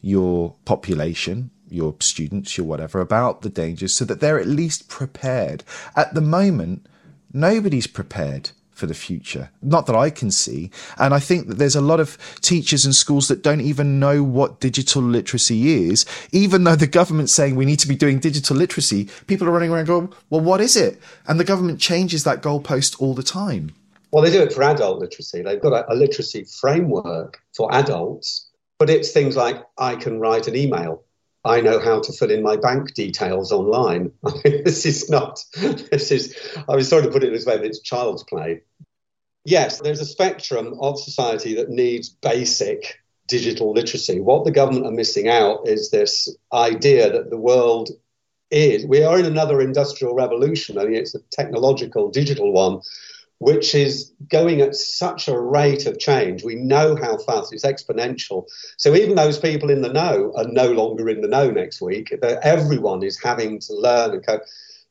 your 0.00 0.54
population, 0.64 1.50
your 1.68 1.96
students, 2.00 2.56
your 2.56 2.66
whatever, 2.66 3.00
about 3.00 3.42
the 3.42 3.48
dangers, 3.48 3.94
so 3.94 4.04
that 4.04 4.20
they're 4.20 4.40
at 4.40 4.46
least 4.46 4.88
prepared. 4.88 5.64
At 5.96 6.14
the 6.14 6.20
moment, 6.20 6.86
nobody's 7.32 7.86
prepared 7.86 8.50
for 8.76 8.86
the 8.86 8.94
future. 8.94 9.50
Not 9.62 9.86
that 9.86 9.96
I 9.96 10.10
can 10.10 10.30
see. 10.30 10.70
And 10.98 11.14
I 11.14 11.18
think 11.18 11.48
that 11.48 11.54
there's 11.54 11.74
a 11.74 11.80
lot 11.80 11.98
of 11.98 12.18
teachers 12.42 12.84
and 12.84 12.94
schools 12.94 13.28
that 13.28 13.42
don't 13.42 13.62
even 13.62 13.98
know 13.98 14.22
what 14.22 14.60
digital 14.60 15.00
literacy 15.00 15.88
is. 15.88 16.04
Even 16.30 16.64
though 16.64 16.76
the 16.76 16.86
government's 16.86 17.32
saying 17.32 17.56
we 17.56 17.64
need 17.64 17.78
to 17.80 17.88
be 17.88 17.96
doing 17.96 18.18
digital 18.18 18.54
literacy, 18.54 19.08
people 19.26 19.48
are 19.48 19.50
running 19.50 19.70
around 19.70 19.86
going, 19.86 20.12
well, 20.28 20.42
what 20.42 20.60
is 20.60 20.76
it? 20.76 21.00
And 21.26 21.40
the 21.40 21.44
government 21.44 21.80
changes 21.80 22.24
that 22.24 22.42
goalpost 22.42 23.00
all 23.00 23.14
the 23.14 23.22
time. 23.22 23.74
Well, 24.12 24.22
they 24.22 24.30
do 24.30 24.42
it 24.42 24.52
for 24.52 24.62
adult 24.62 24.98
literacy. 24.98 25.40
They've 25.40 25.60
got 25.60 25.72
a, 25.72 25.90
a 25.90 25.96
literacy 25.96 26.44
framework 26.44 27.40
for 27.56 27.74
adults, 27.74 28.46
but 28.78 28.90
it's 28.90 29.10
things 29.10 29.36
like 29.36 29.64
I 29.78 29.96
can 29.96 30.20
write 30.20 30.48
an 30.48 30.54
email 30.54 31.02
I 31.46 31.60
know 31.60 31.78
how 31.78 32.00
to 32.00 32.12
fill 32.12 32.30
in 32.30 32.42
my 32.42 32.56
bank 32.56 32.94
details 32.94 33.52
online. 33.52 34.12
This 34.44 34.84
is 34.84 35.08
not, 35.08 35.42
this 35.54 36.10
is, 36.10 36.36
I 36.68 36.74
was 36.74 36.88
sorry 36.88 37.04
to 37.04 37.10
put 37.10 37.24
it 37.24 37.32
this 37.32 37.46
way, 37.46 37.56
but 37.56 37.66
it's 37.66 37.80
child's 37.80 38.24
play. 38.24 38.62
Yes, 39.44 39.80
there's 39.80 40.00
a 40.00 40.06
spectrum 40.06 40.76
of 40.80 40.98
society 40.98 41.54
that 41.54 41.70
needs 41.70 42.08
basic 42.08 42.98
digital 43.28 43.72
literacy. 43.72 44.20
What 44.20 44.44
the 44.44 44.50
government 44.50 44.86
are 44.86 44.92
missing 44.92 45.28
out 45.28 45.68
is 45.68 45.90
this 45.90 46.28
idea 46.52 47.12
that 47.12 47.30
the 47.30 47.38
world 47.38 47.90
is, 48.50 48.86
we 48.86 49.02
are 49.02 49.18
in 49.18 49.24
another 49.24 49.60
industrial 49.60 50.14
revolution. 50.14 50.78
I 50.78 50.84
mean, 50.84 50.94
it's 50.94 51.14
a 51.14 51.20
technological, 51.30 52.10
digital 52.10 52.52
one 52.52 52.80
which 53.38 53.74
is 53.74 54.12
going 54.28 54.60
at 54.60 54.74
such 54.74 55.28
a 55.28 55.38
rate 55.38 55.86
of 55.86 55.98
change. 55.98 56.42
We 56.42 56.54
know 56.54 56.96
how 56.96 57.18
fast 57.18 57.52
it's 57.52 57.66
exponential. 57.66 58.46
So 58.78 58.94
even 58.94 59.14
those 59.14 59.38
people 59.38 59.70
in 59.70 59.82
the 59.82 59.92
know 59.92 60.32
are 60.36 60.48
no 60.48 60.72
longer 60.72 61.08
in 61.08 61.20
the 61.20 61.28
know 61.28 61.50
next 61.50 61.82
week. 61.82 62.14
Everyone 62.22 63.02
is 63.02 63.20
having 63.22 63.60
to 63.60 63.74
learn 63.74 64.12
and 64.12 64.26
cope. 64.26 64.42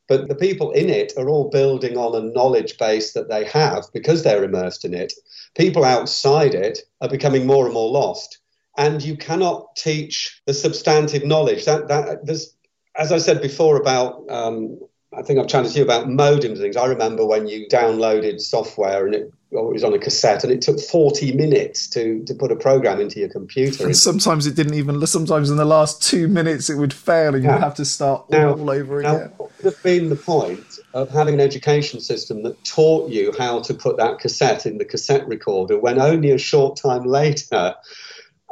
But 0.07 0.27
the 0.27 0.35
people 0.35 0.71
in 0.71 0.89
it 0.89 1.13
are 1.17 1.27
all 1.27 1.49
building 1.49 1.97
on 1.97 2.15
a 2.15 2.31
knowledge 2.33 2.77
base 2.77 3.13
that 3.13 3.29
they 3.29 3.43
have 3.45 3.85
because 3.91 4.21
they're 4.21 4.43
immersed 4.43 4.85
in 4.85 4.93
it. 4.93 5.13
People 5.57 5.83
outside 5.83 6.53
it 6.53 6.79
are 7.01 7.09
becoming 7.09 7.47
more 7.47 7.65
and 7.65 7.73
more 7.73 7.89
lost. 7.89 8.37
And 8.77 9.01
you 9.01 9.17
cannot 9.17 9.75
teach 9.75 10.41
the 10.45 10.53
substantive 10.53 11.25
knowledge. 11.25 11.65
That, 11.65 11.87
that 11.87 12.25
there's, 12.25 12.55
as 12.95 13.11
I 13.11 13.17
said 13.17 13.41
before 13.41 13.77
about 13.77 14.29
um, 14.29 14.79
I 15.17 15.21
think 15.21 15.39
I've 15.39 15.47
chatted 15.47 15.71
to 15.71 15.79
you 15.79 15.83
about 15.83 16.07
modems 16.07 16.45
and 16.45 16.57
things. 16.57 16.75
I 16.75 16.85
remember 16.85 17.25
when 17.25 17.47
you 17.47 17.67
downloaded 17.67 18.41
software 18.41 19.05
and 19.05 19.15
it, 19.15 19.33
it, 19.51 19.63
was 19.63 19.83
on 19.83 19.93
a 19.93 19.99
cassette 19.99 20.43
and 20.43 20.51
it 20.51 20.61
took 20.61 20.79
40 20.79 21.33
minutes 21.33 21.87
to, 21.91 22.23
to 22.25 22.33
put 22.33 22.51
a 22.51 22.55
program 22.55 22.99
into 22.99 23.19
your 23.19 23.29
computer. 23.29 23.85
And 23.85 23.95
sometimes 23.95 24.45
it 24.45 24.55
didn't 24.55 24.73
even, 24.73 25.05
sometimes 25.07 25.49
in 25.49 25.57
the 25.57 25.65
last 25.65 26.03
two 26.03 26.27
minutes 26.27 26.69
it 26.69 26.75
would 26.75 26.93
fail 26.93 27.33
and 27.33 27.43
you'd 27.43 27.51
have 27.51 27.75
to 27.75 27.85
start 27.85 28.29
now, 28.29 28.51
all 28.51 28.69
over 28.69 29.01
now, 29.01 29.15
again. 29.15 29.33
What 29.37 29.51
would 29.57 29.73
have 29.73 29.83
been 29.83 30.09
the 30.09 30.15
point 30.17 30.79
of 30.93 31.09
having 31.09 31.35
an 31.35 31.39
education 31.39 32.01
system 32.01 32.43
that 32.43 32.61
taught 32.65 33.09
you 33.09 33.33
how 33.37 33.61
to 33.61 33.73
put 33.73 33.97
that 33.97 34.19
cassette 34.19 34.65
in 34.65 34.77
the 34.77 34.85
cassette 34.85 35.25
recorder 35.27 35.79
when 35.79 35.99
only 35.99 36.31
a 36.31 36.37
short 36.37 36.77
time 36.77 37.05
later 37.05 37.75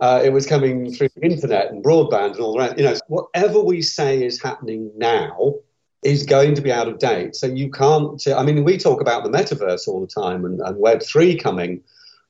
uh, 0.01 0.21
it 0.23 0.31
was 0.31 0.45
coming 0.45 0.93
through 0.93 1.09
the 1.15 1.21
internet 1.21 1.71
and 1.71 1.83
broadband 1.83 2.31
and 2.31 2.39
all 2.39 2.57
that. 2.57 2.77
You 2.77 2.85
know, 2.85 2.95
whatever 3.07 3.59
we 3.61 3.81
say 3.81 4.23
is 4.23 4.41
happening 4.41 4.91
now 4.95 5.55
is 6.03 6.25
going 6.25 6.55
to 6.55 6.61
be 6.61 6.71
out 6.71 6.87
of 6.87 6.99
date. 6.99 7.35
So 7.35 7.47
you 7.47 7.69
can't, 7.69 8.21
I 8.27 8.43
mean, 8.43 8.63
we 8.63 8.77
talk 8.77 9.01
about 9.01 9.23
the 9.23 9.29
metaverse 9.29 9.87
all 9.87 10.01
the 10.01 10.07
time 10.07 10.45
and, 10.45 10.59
and 10.61 10.75
Web3 10.77 11.41
coming. 11.41 11.81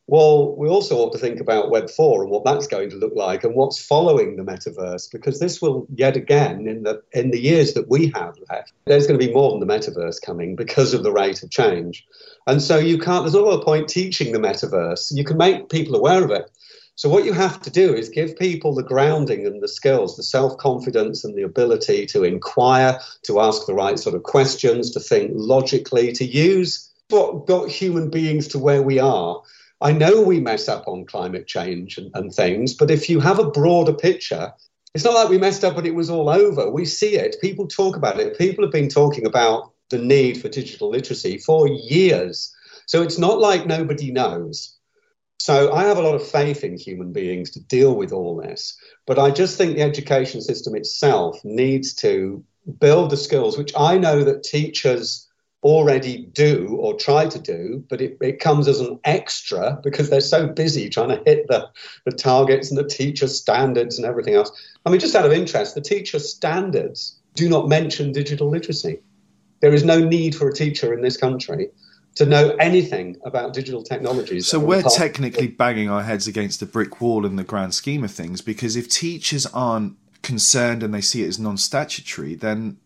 Well, 0.08 0.54
we 0.58 0.68
also 0.68 0.98
ought 0.98 1.14
to 1.14 1.18
think 1.18 1.40
about 1.40 1.72
Web 1.72 1.90
4 1.90 2.24
and 2.24 2.32
what 2.32 2.44
that's 2.44 2.68
going 2.68 2.90
to 2.90 2.98
look 2.98 3.14
like 3.16 3.46
and 3.46 3.56
what's 3.56 3.84
following 3.84 4.36
the 4.36 4.44
metaverse, 4.44 5.10
because 5.10 5.40
this 5.40 5.62
will 5.62 5.88
yet 5.96 6.18
again, 6.18 6.68
in 6.68 6.84
the, 6.84 7.02
in 7.14 7.32
the 7.32 7.40
years 7.40 7.74
that 7.76 7.90
we 7.90 8.12
have 8.14 8.36
left, 8.52 8.74
there's 8.84 9.08
going 9.08 9.18
to 9.18 9.26
be 9.26 9.34
more 9.34 9.52
than 9.52 9.66
the 9.66 9.74
metaverse 9.74 10.22
coming 10.22 10.58
because 10.58 10.94
of 10.94 11.04
the 11.04 11.14
rate 11.14 11.42
of 11.42 11.50
change. 11.52 12.06
And 12.48 12.62
so 12.62 12.78
you 12.78 12.98
can't, 12.98 13.24
there's 13.24 13.34
not 13.34 13.62
a 13.62 13.64
point 13.64 13.88
teaching 13.88 14.34
the 14.34 14.40
metaverse. 14.40 15.16
You 15.16 15.24
can 15.24 15.38
make 15.38 15.70
people 15.70 15.96
aware 15.96 16.22
of 16.22 16.32
it, 16.32 16.52
so, 16.95 17.10
what 17.10 17.25
you 17.25 17.34
have 17.34 17.60
to 17.62 17.71
do 17.71 17.95
is 17.95 18.10
give 18.10 18.38
people 18.38 18.75
the 18.75 18.84
grounding 18.84 19.47
and 19.47 19.63
the 19.63 19.67
skills, 19.67 20.15
the 20.15 20.23
self 20.23 20.58
confidence 20.58 21.23
and 21.23 21.36
the 21.36 21.41
ability 21.41 22.06
to 22.08 22.23
inquire, 22.23 22.99
to 23.23 23.39
ask 23.39 23.65
the 23.65 23.73
right 23.73 23.97
sort 23.97 24.15
of 24.15 24.23
questions, 24.23 24.91
to 24.91 24.99
think 24.99 25.32
logically, 25.34 26.12
to 26.13 26.25
use 26.25 26.91
what 27.10 27.47
got 27.47 27.69
human 27.69 28.10
beings 28.10 28.47
to 28.49 28.60
where 28.60 28.84
we 28.84 28.99
are. 28.99 29.41
I 29.82 29.91
know 29.91 30.21
we 30.21 30.39
mess 30.39 30.69
up 30.69 30.88
on 30.88 31.06
climate 31.06 31.47
change 31.47 31.97
and, 31.97 32.12
and 32.13 32.32
things, 32.32 32.75
but 32.75 32.91
if 32.91 33.10
you 33.10 33.19
have 33.19 33.39
a 33.39 33.49
broader 33.49 33.93
picture, 33.93 34.53
it's 34.93 35.03
not 35.03 35.15
like 35.15 35.29
we 35.29 35.39
messed 35.39 35.63
up 35.63 35.77
and 35.77 35.88
it 35.88 35.95
was 35.95 36.12
all 36.12 36.29
over. 36.29 36.69
We 36.69 36.86
see 36.86 37.15
it. 37.15 37.38
People 37.41 37.67
talk 37.67 37.95
about 37.95 38.19
it. 38.19 38.38
People 38.38 38.63
have 38.63 38.71
been 38.71 38.88
talking 38.88 39.25
about 39.25 39.71
the 39.89 39.97
need 39.97 40.39
for 40.39 40.47
digital 40.47 40.89
literacy 40.89 41.39
for 41.39 41.67
years. 41.67 42.56
So 42.86 43.01
it's 43.01 43.17
not 43.17 43.39
like 43.39 43.65
nobody 43.65 44.12
knows. 44.12 44.77
So 45.39 45.74
I 45.74 45.84
have 45.84 45.98
a 45.98 46.02
lot 46.02 46.15
of 46.15 46.26
faith 46.26 46.63
in 46.63 46.78
human 46.78 47.12
beings 47.12 47.52
to 47.52 47.60
deal 47.60 47.96
with 47.96 48.13
all 48.13 48.38
this. 48.38 48.78
But 49.06 49.19
I 49.19 49.32
just 49.32 49.58
think 49.58 49.76
the 49.76 49.82
education 49.82 50.41
system 50.41 50.76
itself 50.76 51.39
needs 51.43 51.93
to 51.96 52.43
build 52.80 53.10
the 53.10 53.17
skills, 53.17 53.58
which 53.58 53.74
I 53.78 53.98
know 53.98 54.24
that 54.24 54.43
teachers 54.43 55.28
already 55.63 56.26
do 56.34 56.78
or 56.80 56.93
try 56.96 57.26
to 57.26 57.39
do, 57.39 57.84
but 57.89 58.02
it, 58.02 58.17
it 58.22 58.39
comes 58.39 58.67
as 58.67 58.80
an 58.80 59.00
extra 59.06 59.80
because 59.82 60.10
they're 60.10 60.22
so 60.22 60.46
busy 60.48 60.89
trying 60.89 61.10
to 61.10 61.24
hit 61.26 61.48
the, 61.48 61.69
the 62.06 62.12
targets 62.12 62.69
and 62.69 62.78
the 62.78 62.88
teacher 62.88 63.28
standards 63.28 63.98
and 63.98 64.06
everything 64.06 64.36
else. 64.36 64.52
I 64.86 64.89
mean, 64.89 65.00
just 65.00 65.15
out 65.15 65.26
of 65.26 65.32
interest, 65.32 65.76
the 65.76 65.82
teacher 65.82 66.19
standards 66.19 67.19
do 67.36 67.50
not 67.50 67.69
mention 67.69 68.12
digital 68.12 68.50
literacy. 68.50 69.00
There 69.62 69.74
is 69.74 69.86
no 69.86 70.00
need 70.00 70.36
for 70.36 70.50
a 70.50 70.54
teacher 70.54 70.93
in 70.93 71.02
this 71.02 71.17
country 71.17 71.69
to 72.15 72.26
know 72.26 72.56
anything 72.60 73.17
about 73.23 73.54
digital 73.54 73.84
technologies. 73.84 74.47
So 74.47 74.60
we're 74.60 74.84
technically 74.84 75.47
banging 75.47 75.89
our 75.89 76.04
heads 76.04 76.28
against 76.28 76.62
a 76.62 76.65
brick 76.65 77.02
wall 77.02 77.26
in 77.26 77.36
the 77.36 77.43
grand 77.43 77.73
scheme 77.73 78.04
of 78.04 78.12
things 78.12 78.41
because 78.41 78.76
if 78.76 78.88
teachers 78.88 79.45
aren't 79.47 79.97
concerned 80.21 80.84
and 80.84 80.93
they 80.93 81.02
see 81.02 81.23
it 81.23 81.28
as 81.28 81.39
non-statutory, 81.39 82.36
then 82.36 82.78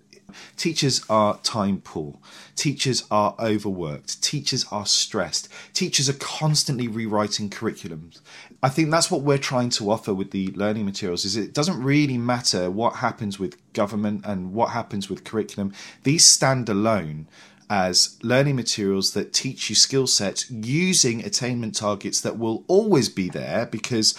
teachers 0.55 1.03
are 1.09 1.37
time 1.39 1.81
poor. 1.81 2.17
Teachers 2.55 3.05
are 3.11 3.35
overworked. 3.39 4.21
Teachers 4.23 4.65
are 4.71 4.85
stressed. 4.85 5.49
Teachers 5.73 6.09
are 6.09 6.13
constantly 6.13 6.87
rewriting 6.87 7.49
curriculums. 7.49 8.21
I 8.63 8.69
think 8.69 8.89
that's 8.91 9.11
what 9.11 9.21
we're 9.21 9.37
trying 9.37 9.69
to 9.71 9.91
offer 9.91 10.13
with 10.13 10.31
the 10.31 10.47
learning 10.53 10.85
materials 10.85 11.25
is 11.25 11.35
it 11.35 11.53
doesn't 11.53 11.81
really 11.81 12.17
matter 12.17 12.71
what 12.71 12.95
happens 12.95 13.37
with 13.37 13.61
government 13.73 14.25
and 14.25 14.53
what 14.53 14.71
happens 14.71 15.09
with 15.09 15.23
curriculum. 15.23 15.73
These 16.03 16.25
stand 16.25 16.67
alone 16.69 17.27
as 17.69 18.17
learning 18.23 18.56
materials 18.56 19.13
that 19.13 19.34
teach 19.34 19.69
you 19.69 19.75
skill 19.75 20.08
sets 20.08 20.49
using 20.49 21.23
attainment 21.25 21.75
targets 21.75 22.21
that 22.21 22.38
will 22.38 22.63
always 22.67 23.10
be 23.10 23.30
there 23.30 23.65
because 23.65 24.17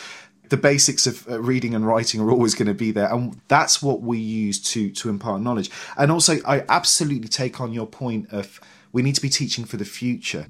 the 0.48 0.56
basics 0.56 1.06
of 1.06 1.28
uh, 1.28 1.40
reading 1.40 1.74
and 1.74 1.86
writing 1.86 2.20
are 2.20 2.30
always 2.30 2.54
going 2.54 2.68
to 2.68 2.74
be 2.74 2.90
there 2.90 3.12
and 3.12 3.40
that's 3.48 3.82
what 3.82 4.00
we 4.00 4.18
use 4.18 4.60
to 4.60 4.90
to 4.90 5.08
impart 5.08 5.40
knowledge. 5.40 5.70
And 5.96 6.10
also 6.10 6.36
i 6.46 6.64
absolutely 6.68 7.28
take 7.28 7.60
on 7.60 7.72
your 7.72 7.86
point 7.86 8.32
of 8.32 8.60
we 8.92 9.02
need 9.02 9.14
to 9.14 9.22
be 9.22 9.28
teaching 9.28 9.64
for 9.64 9.76
the 9.76 9.84
future. 9.84 10.46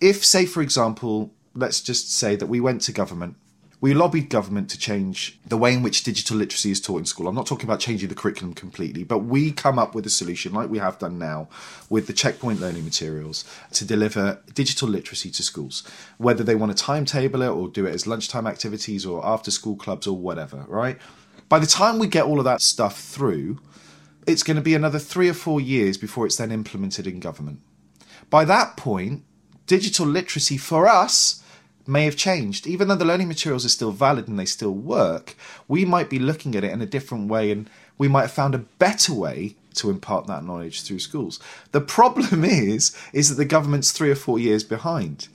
If 0.00 0.24
say 0.24 0.46
for 0.46 0.62
example 0.62 1.32
let's 1.54 1.80
just 1.80 2.12
say 2.12 2.36
that 2.36 2.46
we 2.46 2.60
went 2.60 2.80
to 2.82 2.92
government 2.92 3.36
we 3.82 3.92
lobbied 3.94 4.30
government 4.30 4.70
to 4.70 4.78
change 4.78 5.40
the 5.44 5.56
way 5.56 5.74
in 5.74 5.82
which 5.82 6.04
digital 6.04 6.36
literacy 6.36 6.70
is 6.70 6.80
taught 6.80 6.98
in 6.98 7.04
school. 7.04 7.26
I'm 7.26 7.34
not 7.34 7.48
talking 7.48 7.68
about 7.68 7.80
changing 7.80 8.08
the 8.08 8.14
curriculum 8.14 8.54
completely, 8.54 9.02
but 9.02 9.18
we 9.18 9.50
come 9.50 9.76
up 9.76 9.92
with 9.92 10.06
a 10.06 10.10
solution 10.10 10.54
like 10.54 10.70
we 10.70 10.78
have 10.78 11.00
done 11.00 11.18
now 11.18 11.48
with 11.90 12.06
the 12.06 12.12
checkpoint 12.12 12.60
learning 12.60 12.84
materials 12.84 13.44
to 13.72 13.84
deliver 13.84 14.40
digital 14.54 14.88
literacy 14.88 15.32
to 15.32 15.42
schools, 15.42 15.82
whether 16.16 16.44
they 16.44 16.54
want 16.54 16.70
to 16.70 16.80
timetable 16.80 17.42
it 17.42 17.48
or 17.48 17.66
do 17.66 17.84
it 17.84 17.92
as 17.92 18.06
lunchtime 18.06 18.46
activities 18.46 19.04
or 19.04 19.26
after 19.26 19.50
school 19.50 19.74
clubs 19.74 20.06
or 20.06 20.16
whatever, 20.16 20.64
right? 20.68 20.96
By 21.48 21.58
the 21.58 21.66
time 21.66 21.98
we 21.98 22.06
get 22.06 22.24
all 22.24 22.38
of 22.38 22.44
that 22.44 22.60
stuff 22.60 23.00
through, 23.00 23.58
it's 24.28 24.44
going 24.44 24.56
to 24.56 24.62
be 24.62 24.76
another 24.76 25.00
three 25.00 25.28
or 25.28 25.34
four 25.34 25.60
years 25.60 25.98
before 25.98 26.24
it's 26.24 26.36
then 26.36 26.52
implemented 26.52 27.08
in 27.08 27.18
government. 27.18 27.58
By 28.30 28.44
that 28.44 28.76
point, 28.76 29.24
digital 29.66 30.06
literacy 30.06 30.56
for 30.56 30.86
us 30.86 31.41
may 31.86 32.04
have 32.04 32.16
changed. 32.16 32.66
Even 32.66 32.88
though 32.88 32.96
the 32.96 33.04
learning 33.04 33.28
materials 33.28 33.64
are 33.64 33.70
still 33.70 33.92
valid 33.92 34.28
and 34.28 34.38
they 34.38 34.44
still 34.44 34.74
work, 34.74 35.34
we 35.68 35.84
might 35.84 36.10
be 36.10 36.18
looking 36.18 36.54
at 36.54 36.64
it 36.64 36.72
in 36.72 36.82
a 36.82 36.86
different 36.86 37.28
way 37.28 37.50
and 37.50 37.68
we 37.98 38.08
might 38.08 38.22
have 38.22 38.32
found 38.32 38.54
a 38.54 38.58
better 38.58 39.14
way 39.14 39.56
to 39.74 39.90
impart 39.90 40.26
that 40.26 40.44
knowledge 40.44 40.82
through 40.82 40.98
schools. 40.98 41.40
The 41.72 41.80
problem 41.80 42.44
is 42.44 42.96
is 43.12 43.28
that 43.28 43.36
the 43.36 43.44
government's 43.44 43.92
3 43.92 44.10
or 44.10 44.14
4 44.14 44.38
years 44.38 44.64
behind. 44.64 45.28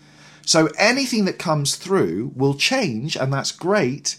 So 0.45 0.69
anything 0.77 1.25
that 1.25 1.39
comes 1.39 1.75
through 1.75 2.31
will 2.35 2.53
change 2.53 3.17
and 3.17 3.33
that's 3.33 3.51
great, 3.51 4.17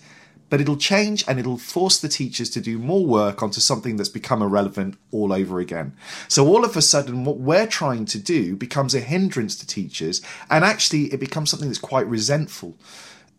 but 0.51 0.61
it'll 0.61 0.77
change 0.77 1.25
and 1.29 1.39
it'll 1.39 1.59
force 1.59 1.99
the 1.99 2.09
teachers 2.09 2.51
to 2.51 2.61
do 2.61 2.79
more 2.79 3.05
work 3.05 3.43
onto 3.43 3.61
something 3.61 3.97
that's 3.97 4.09
become 4.09 4.43
irrelevant 4.43 4.97
all 5.11 5.33
over 5.33 5.61
again. 5.61 5.95
So 6.29 6.47
all 6.47 6.65
of 6.65 6.77
a 6.77 6.83
sudden, 6.83 7.25
what 7.25 7.39
we're 7.39 7.67
trying 7.67 8.05
to 8.07 8.19
do 8.19 8.57
becomes 8.57 8.95
a 8.95 9.01
hindrance 9.01 9.57
to 9.57 9.67
teachers, 9.67 10.23
and 10.51 10.65
actually, 10.65 11.13
it 11.13 11.21
becomes 11.21 11.51
something 11.51 11.69
that's 11.69 11.79
quite 11.79 12.07
resentful. 12.07 12.77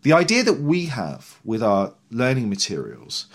The 0.02 0.14
idea 0.14 0.44
that 0.44 0.62
we 0.62 0.86
have 0.86 1.40
with 1.44 1.62
our 1.62 1.94
learning 2.10 2.50
materials 2.50 3.28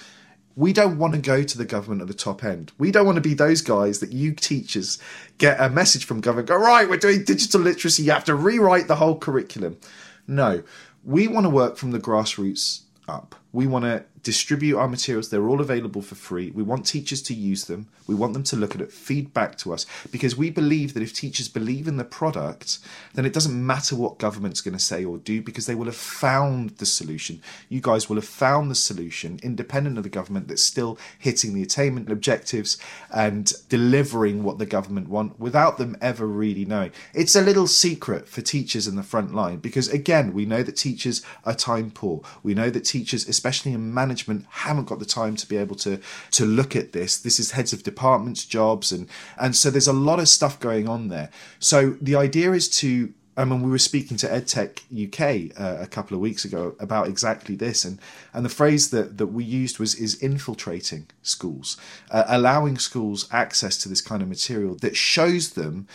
we 0.57 0.73
don't 0.73 0.99
want 0.99 1.15
to 1.15 1.21
go 1.21 1.43
to 1.43 1.59
the 1.59 1.65
government 1.65 2.01
at 2.01 2.09
the 2.09 2.15
top 2.15 2.45
end. 2.45 2.73
We 2.79 2.91
don't 2.91 3.07
want 3.07 3.17
to 3.17 3.23
be 3.23 3.35
those 3.35 3.61
guys 3.61 3.99
that 4.01 4.13
you 4.13 4.33
teachers 4.33 4.99
get 5.39 5.61
a 5.61 5.69
message 5.69 6.05
from 6.05 6.21
government, 6.21 6.49
go, 6.49 6.57
right, 6.57 6.89
we're 6.89 6.97
doing 6.97 7.25
digital 7.25 7.61
literacy, 7.61 8.05
you 8.05 8.13
have 8.13 8.25
to 8.25 8.35
rewrite 8.35 8.87
the 8.87 8.97
whole 8.97 9.19
curriculum. 9.19 9.79
No, 10.27 10.63
we 11.03 11.27
want 11.29 11.45
to 11.45 11.51
work 11.51 11.77
from 11.77 11.91
the 11.91 11.99
grassroots 11.99 12.83
up. 13.09 13.35
We 13.55 13.67
want 13.67 13.85
to 13.85 14.05
distribute 14.23 14.77
our 14.77 14.89
materials. 14.89 15.29
They're 15.29 15.49
all 15.49 15.61
available 15.61 16.03
for 16.03 16.15
free. 16.15 16.51
We 16.51 16.63
want 16.63 16.87
teachers 16.87 17.23
to 17.23 17.35
use 17.35 17.67
them. 17.67 17.89
We 18.07 18.15
want 18.15 18.33
them 18.33 18.43
to 18.45 18.57
look 18.57 18.75
at 18.75 18.81
it, 18.81 18.91
feedback 18.91 19.57
to 19.59 19.73
us, 19.73 19.87
because 20.11 20.37
we 20.37 20.51
believe 20.51 20.95
that 20.95 21.03
if 21.03 21.13
teachers 21.13 21.49
believe 21.49 21.87
in 21.87 21.97
the 21.97 22.05
product, 22.05 22.79
then 23.15 23.25
it 23.25 23.33
doesn't 23.33 23.67
matter 23.67 23.95
what 23.95 24.19
government's 24.19 24.61
going 24.61 24.77
to 24.77 24.83
say 24.83 25.05
or 25.05 25.19
do, 25.19 25.41
because 25.41 25.67
they 25.67 25.75
will 25.75 25.85
have 25.85 25.95
found 25.95 26.71
the 26.79 26.87
solution. 26.87 27.41
You 27.69 27.81
guys 27.81 28.09
will 28.09 28.17
have 28.17 28.25
found 28.25 28.71
the 28.71 28.75
solution, 28.75 29.39
independent 29.43 29.99
of 29.99 30.03
the 30.05 30.11
government, 30.11 30.49
that's 30.49 30.65
still 30.65 30.99
hitting 31.19 31.55
the 31.55 31.63
attainment 31.63 32.11
objectives 32.11 32.77
and 33.15 33.53
delivering 33.69 34.43
what 34.43 34.59
the 34.59 34.67
government 34.67 35.09
want 35.09 35.39
without 35.39 35.79
them 35.79 35.97
ever 36.01 36.27
really 36.27 36.65
knowing. 36.65 36.91
It's 37.15 37.37
a 37.37 37.43
little 37.43 37.69
secret 37.69 38.27
for 38.29 38.41
teachers 38.41 38.89
in 38.89 38.97
the 38.97 39.03
front 39.03 39.35
line, 39.35 39.59
because 39.59 39.89
again, 39.89 40.33
we 40.33 40.45
know 40.45 40.65
that 40.65 40.77
teachers 40.77 41.23
are 41.45 41.55
time 41.55 41.93
poor. 41.93 42.23
We 42.43 42.55
know 42.55 42.71
that 42.71 42.81
teachers, 42.81 43.29
especially 43.29 43.44
in 43.45 43.93
management, 43.93 44.15
management 44.15 44.47
haven't 44.51 44.85
got 44.87 44.99
the 44.99 45.05
time 45.05 45.37
to 45.37 45.47
be 45.47 45.57
able 45.57 45.77
to 45.77 46.01
to 46.33 46.45
look 46.45 46.77
at 46.77 46.93
this. 46.93 47.19
This 47.19 47.39
is 47.39 47.53
heads 47.53 47.73
of 47.73 47.83
departments 47.83 48.45
jobs, 48.45 48.93
and 48.93 49.09
and 49.39 49.57
so 49.57 49.71
there's 49.71 49.89
a 49.89 49.93
lot 49.93 50.21
of 50.21 50.29
stuff 50.29 50.61
going 50.61 50.89
on 50.89 51.09
there. 51.09 51.31
So 51.59 51.97
the 52.01 52.17
idea 52.17 52.53
is 52.53 52.69
to 52.81 53.13
I 53.37 53.45
mean, 53.45 53.63
we 53.63 53.71
were 53.71 53.79
speaking 53.79 54.17
to 54.19 54.29
EdTech 54.29 54.73
UK 55.07 55.59
uh, 55.61 55.83
a 55.83 55.89
couple 55.89 56.15
of 56.15 56.21
weeks 56.21 56.45
ago 56.45 56.77
about 56.79 57.09
exactly 57.09 57.57
this, 57.57 57.85
and 57.85 57.99
and 58.33 58.45
the 58.45 58.57
phrase 58.61 58.91
that 58.91 59.19
that 59.19 59.27
we 59.27 59.45
used 59.45 59.79
was 59.79 59.95
is 59.97 60.23
infiltrating 60.23 61.07
schools, 61.23 61.77
uh, 62.11 62.25
allowing 62.29 62.79
schools 62.79 63.29
access 63.33 63.77
to 63.79 63.89
this 63.89 64.01
kind 64.01 64.23
of 64.23 64.29
material 64.29 64.77
that 64.77 64.97
shows 64.97 65.55
them 65.55 65.89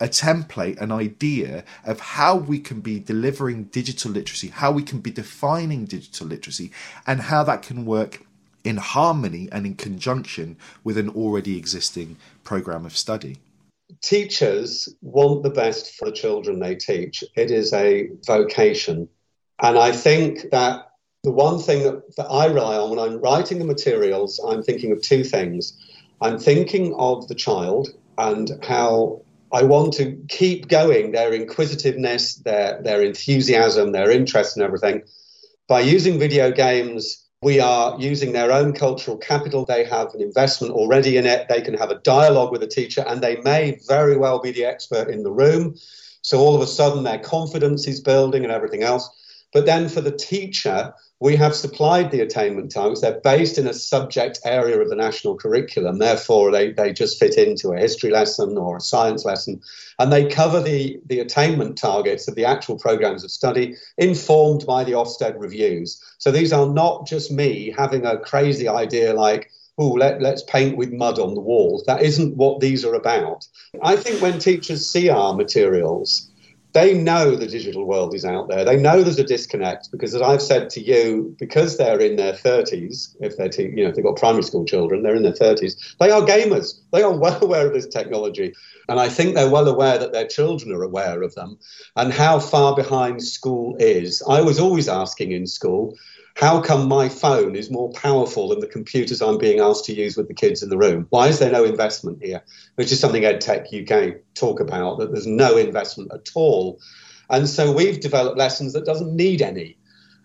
a 0.00 0.08
template, 0.08 0.80
an 0.80 0.92
idea 0.92 1.64
of 1.84 2.00
how 2.00 2.36
we 2.36 2.58
can 2.58 2.80
be 2.80 2.98
delivering 2.98 3.64
digital 3.64 4.10
literacy, 4.10 4.48
how 4.48 4.70
we 4.70 4.82
can 4.82 5.00
be 5.00 5.10
defining 5.10 5.84
digital 5.84 6.26
literacy, 6.26 6.70
and 7.06 7.20
how 7.20 7.42
that 7.44 7.62
can 7.62 7.84
work 7.84 8.24
in 8.64 8.76
harmony 8.76 9.48
and 9.52 9.64
in 9.64 9.74
conjunction 9.74 10.56
with 10.82 10.98
an 10.98 11.08
already 11.10 11.56
existing 11.56 12.16
program 12.44 12.84
of 12.84 12.96
study. 12.96 13.38
Teachers 14.02 14.88
want 15.00 15.44
the 15.44 15.50
best 15.50 15.94
for 15.94 16.06
the 16.06 16.12
children 16.12 16.58
they 16.58 16.74
teach. 16.74 17.22
It 17.36 17.50
is 17.50 17.72
a 17.72 18.08
vocation. 18.26 19.08
And 19.62 19.78
I 19.78 19.92
think 19.92 20.50
that 20.50 20.90
the 21.22 21.30
one 21.30 21.60
thing 21.60 21.84
that, 21.84 22.16
that 22.16 22.26
I 22.26 22.46
rely 22.46 22.76
on 22.76 22.90
when 22.90 22.98
I'm 22.98 23.20
writing 23.20 23.58
the 23.58 23.64
materials, 23.64 24.40
I'm 24.46 24.62
thinking 24.62 24.92
of 24.92 25.00
two 25.00 25.24
things. 25.24 25.78
I'm 26.20 26.38
thinking 26.38 26.94
of 26.98 27.28
the 27.28 27.34
child 27.34 27.88
and 28.18 28.50
how 28.62 29.22
I 29.52 29.62
want 29.62 29.94
to 29.94 30.16
keep 30.28 30.68
going 30.68 31.12
their 31.12 31.32
inquisitiveness, 31.32 32.36
their, 32.36 32.82
their 32.82 33.02
enthusiasm, 33.02 33.92
their 33.92 34.10
interest 34.10 34.56
in 34.56 34.62
everything. 34.62 35.02
By 35.68 35.80
using 35.80 36.18
video 36.18 36.50
games, 36.50 37.24
we 37.42 37.60
are 37.60 37.98
using 38.00 38.32
their 38.32 38.50
own 38.50 38.72
cultural 38.72 39.16
capital. 39.16 39.64
They 39.64 39.84
have 39.84 40.14
an 40.14 40.22
investment 40.22 40.72
already 40.72 41.16
in 41.16 41.26
it. 41.26 41.48
They 41.48 41.60
can 41.60 41.74
have 41.74 41.90
a 41.90 42.00
dialogue 42.00 42.50
with 42.50 42.62
a 42.62 42.66
teacher, 42.66 43.04
and 43.06 43.20
they 43.20 43.36
may 43.42 43.78
very 43.86 44.16
well 44.16 44.40
be 44.40 44.52
the 44.52 44.64
expert 44.64 45.08
in 45.08 45.22
the 45.22 45.30
room. 45.30 45.76
So 46.22 46.38
all 46.38 46.56
of 46.56 46.62
a 46.62 46.66
sudden, 46.66 47.04
their 47.04 47.18
confidence 47.18 47.86
is 47.86 48.00
building 48.00 48.42
and 48.42 48.52
everything 48.52 48.82
else. 48.82 49.08
But 49.56 49.64
then 49.64 49.88
for 49.88 50.02
the 50.02 50.12
teacher, 50.12 50.92
we 51.18 51.34
have 51.36 51.54
supplied 51.54 52.10
the 52.10 52.20
attainment 52.20 52.72
targets. 52.72 53.00
They're 53.00 53.22
based 53.24 53.56
in 53.56 53.66
a 53.66 53.72
subject 53.72 54.38
area 54.44 54.78
of 54.78 54.90
the 54.90 54.96
national 54.96 55.38
curriculum. 55.38 55.98
Therefore, 55.98 56.50
they, 56.50 56.72
they 56.72 56.92
just 56.92 57.18
fit 57.18 57.38
into 57.38 57.72
a 57.72 57.78
history 57.78 58.10
lesson 58.10 58.58
or 58.58 58.76
a 58.76 58.82
science 58.82 59.24
lesson. 59.24 59.62
And 59.98 60.12
they 60.12 60.28
cover 60.28 60.60
the, 60.60 61.00
the 61.06 61.20
attainment 61.20 61.78
targets 61.78 62.28
of 62.28 62.34
the 62.34 62.44
actual 62.44 62.78
programs 62.78 63.24
of 63.24 63.30
study, 63.30 63.76
informed 63.96 64.66
by 64.66 64.84
the 64.84 64.92
Ofsted 64.92 65.36
reviews. 65.38 66.04
So 66.18 66.30
these 66.30 66.52
are 66.52 66.68
not 66.68 67.06
just 67.06 67.32
me 67.32 67.72
having 67.74 68.04
a 68.04 68.18
crazy 68.18 68.68
idea 68.68 69.14
like, 69.14 69.50
oh, 69.78 69.92
let, 69.92 70.20
let's 70.20 70.42
paint 70.42 70.76
with 70.76 70.92
mud 70.92 71.18
on 71.18 71.32
the 71.32 71.40
walls. 71.40 71.82
That 71.86 72.02
isn't 72.02 72.36
what 72.36 72.60
these 72.60 72.84
are 72.84 72.94
about. 72.94 73.48
I 73.82 73.96
think 73.96 74.20
when 74.20 74.38
teachers 74.38 74.86
see 74.86 75.08
our 75.08 75.32
materials, 75.32 76.30
they 76.76 76.92
know 76.92 77.34
the 77.34 77.46
digital 77.46 77.86
world 77.86 78.14
is 78.14 78.22
out 78.22 78.50
there. 78.50 78.62
They 78.62 78.76
know 78.76 79.02
there's 79.02 79.18
a 79.18 79.24
disconnect 79.24 79.90
because, 79.90 80.14
as 80.14 80.20
I've 80.20 80.42
said 80.42 80.68
to 80.70 80.80
you, 80.82 81.34
because 81.38 81.78
they're 81.78 81.98
in 81.98 82.16
their 82.16 82.34
30s, 82.34 83.16
if 83.20 83.38
they're 83.38 83.48
te- 83.48 83.72
you 83.74 83.82
know 83.82 83.88
if 83.88 83.94
they've 83.94 84.04
got 84.04 84.16
primary 84.16 84.42
school 84.42 84.66
children, 84.66 85.02
they're 85.02 85.16
in 85.16 85.22
their 85.22 85.32
30s. 85.32 85.96
They 85.98 86.10
are 86.10 86.20
gamers. 86.20 86.78
They 86.92 87.02
are 87.02 87.16
well 87.16 87.38
aware 87.42 87.66
of 87.66 87.72
this 87.72 87.86
technology, 87.86 88.52
and 88.90 89.00
I 89.00 89.08
think 89.08 89.34
they're 89.34 89.50
well 89.50 89.68
aware 89.68 89.96
that 89.96 90.12
their 90.12 90.26
children 90.26 90.70
are 90.70 90.82
aware 90.82 91.22
of 91.22 91.34
them 91.34 91.56
and 91.96 92.12
how 92.12 92.38
far 92.38 92.76
behind 92.76 93.22
school 93.22 93.74
is. 93.80 94.22
I 94.28 94.42
was 94.42 94.60
always 94.60 94.86
asking 94.86 95.32
in 95.32 95.46
school 95.46 95.96
how 96.36 96.60
come 96.60 96.86
my 96.86 97.08
phone 97.08 97.56
is 97.56 97.70
more 97.70 97.90
powerful 97.92 98.50
than 98.50 98.60
the 98.60 98.66
computers 98.66 99.22
I'm 99.22 99.38
being 99.38 99.58
asked 99.58 99.86
to 99.86 99.94
use 99.94 100.18
with 100.18 100.28
the 100.28 100.34
kids 100.34 100.62
in 100.62 100.68
the 100.68 100.76
room? 100.76 101.06
Why 101.08 101.28
is 101.28 101.38
there 101.38 101.50
no 101.50 101.64
investment 101.64 102.22
here? 102.22 102.42
Which 102.74 102.92
is 102.92 103.00
something 103.00 103.22
EdTech 103.22 103.72
UK 103.72 104.20
talk 104.34 104.60
about, 104.60 104.98
that 104.98 105.12
there's 105.12 105.26
no 105.26 105.56
investment 105.56 106.12
at 106.12 106.28
all. 106.34 106.78
And 107.30 107.48
so 107.48 107.72
we've 107.72 108.00
developed 108.00 108.36
lessons 108.36 108.74
that 108.74 108.84
doesn't 108.84 109.16
need 109.16 109.40
any. 109.40 109.78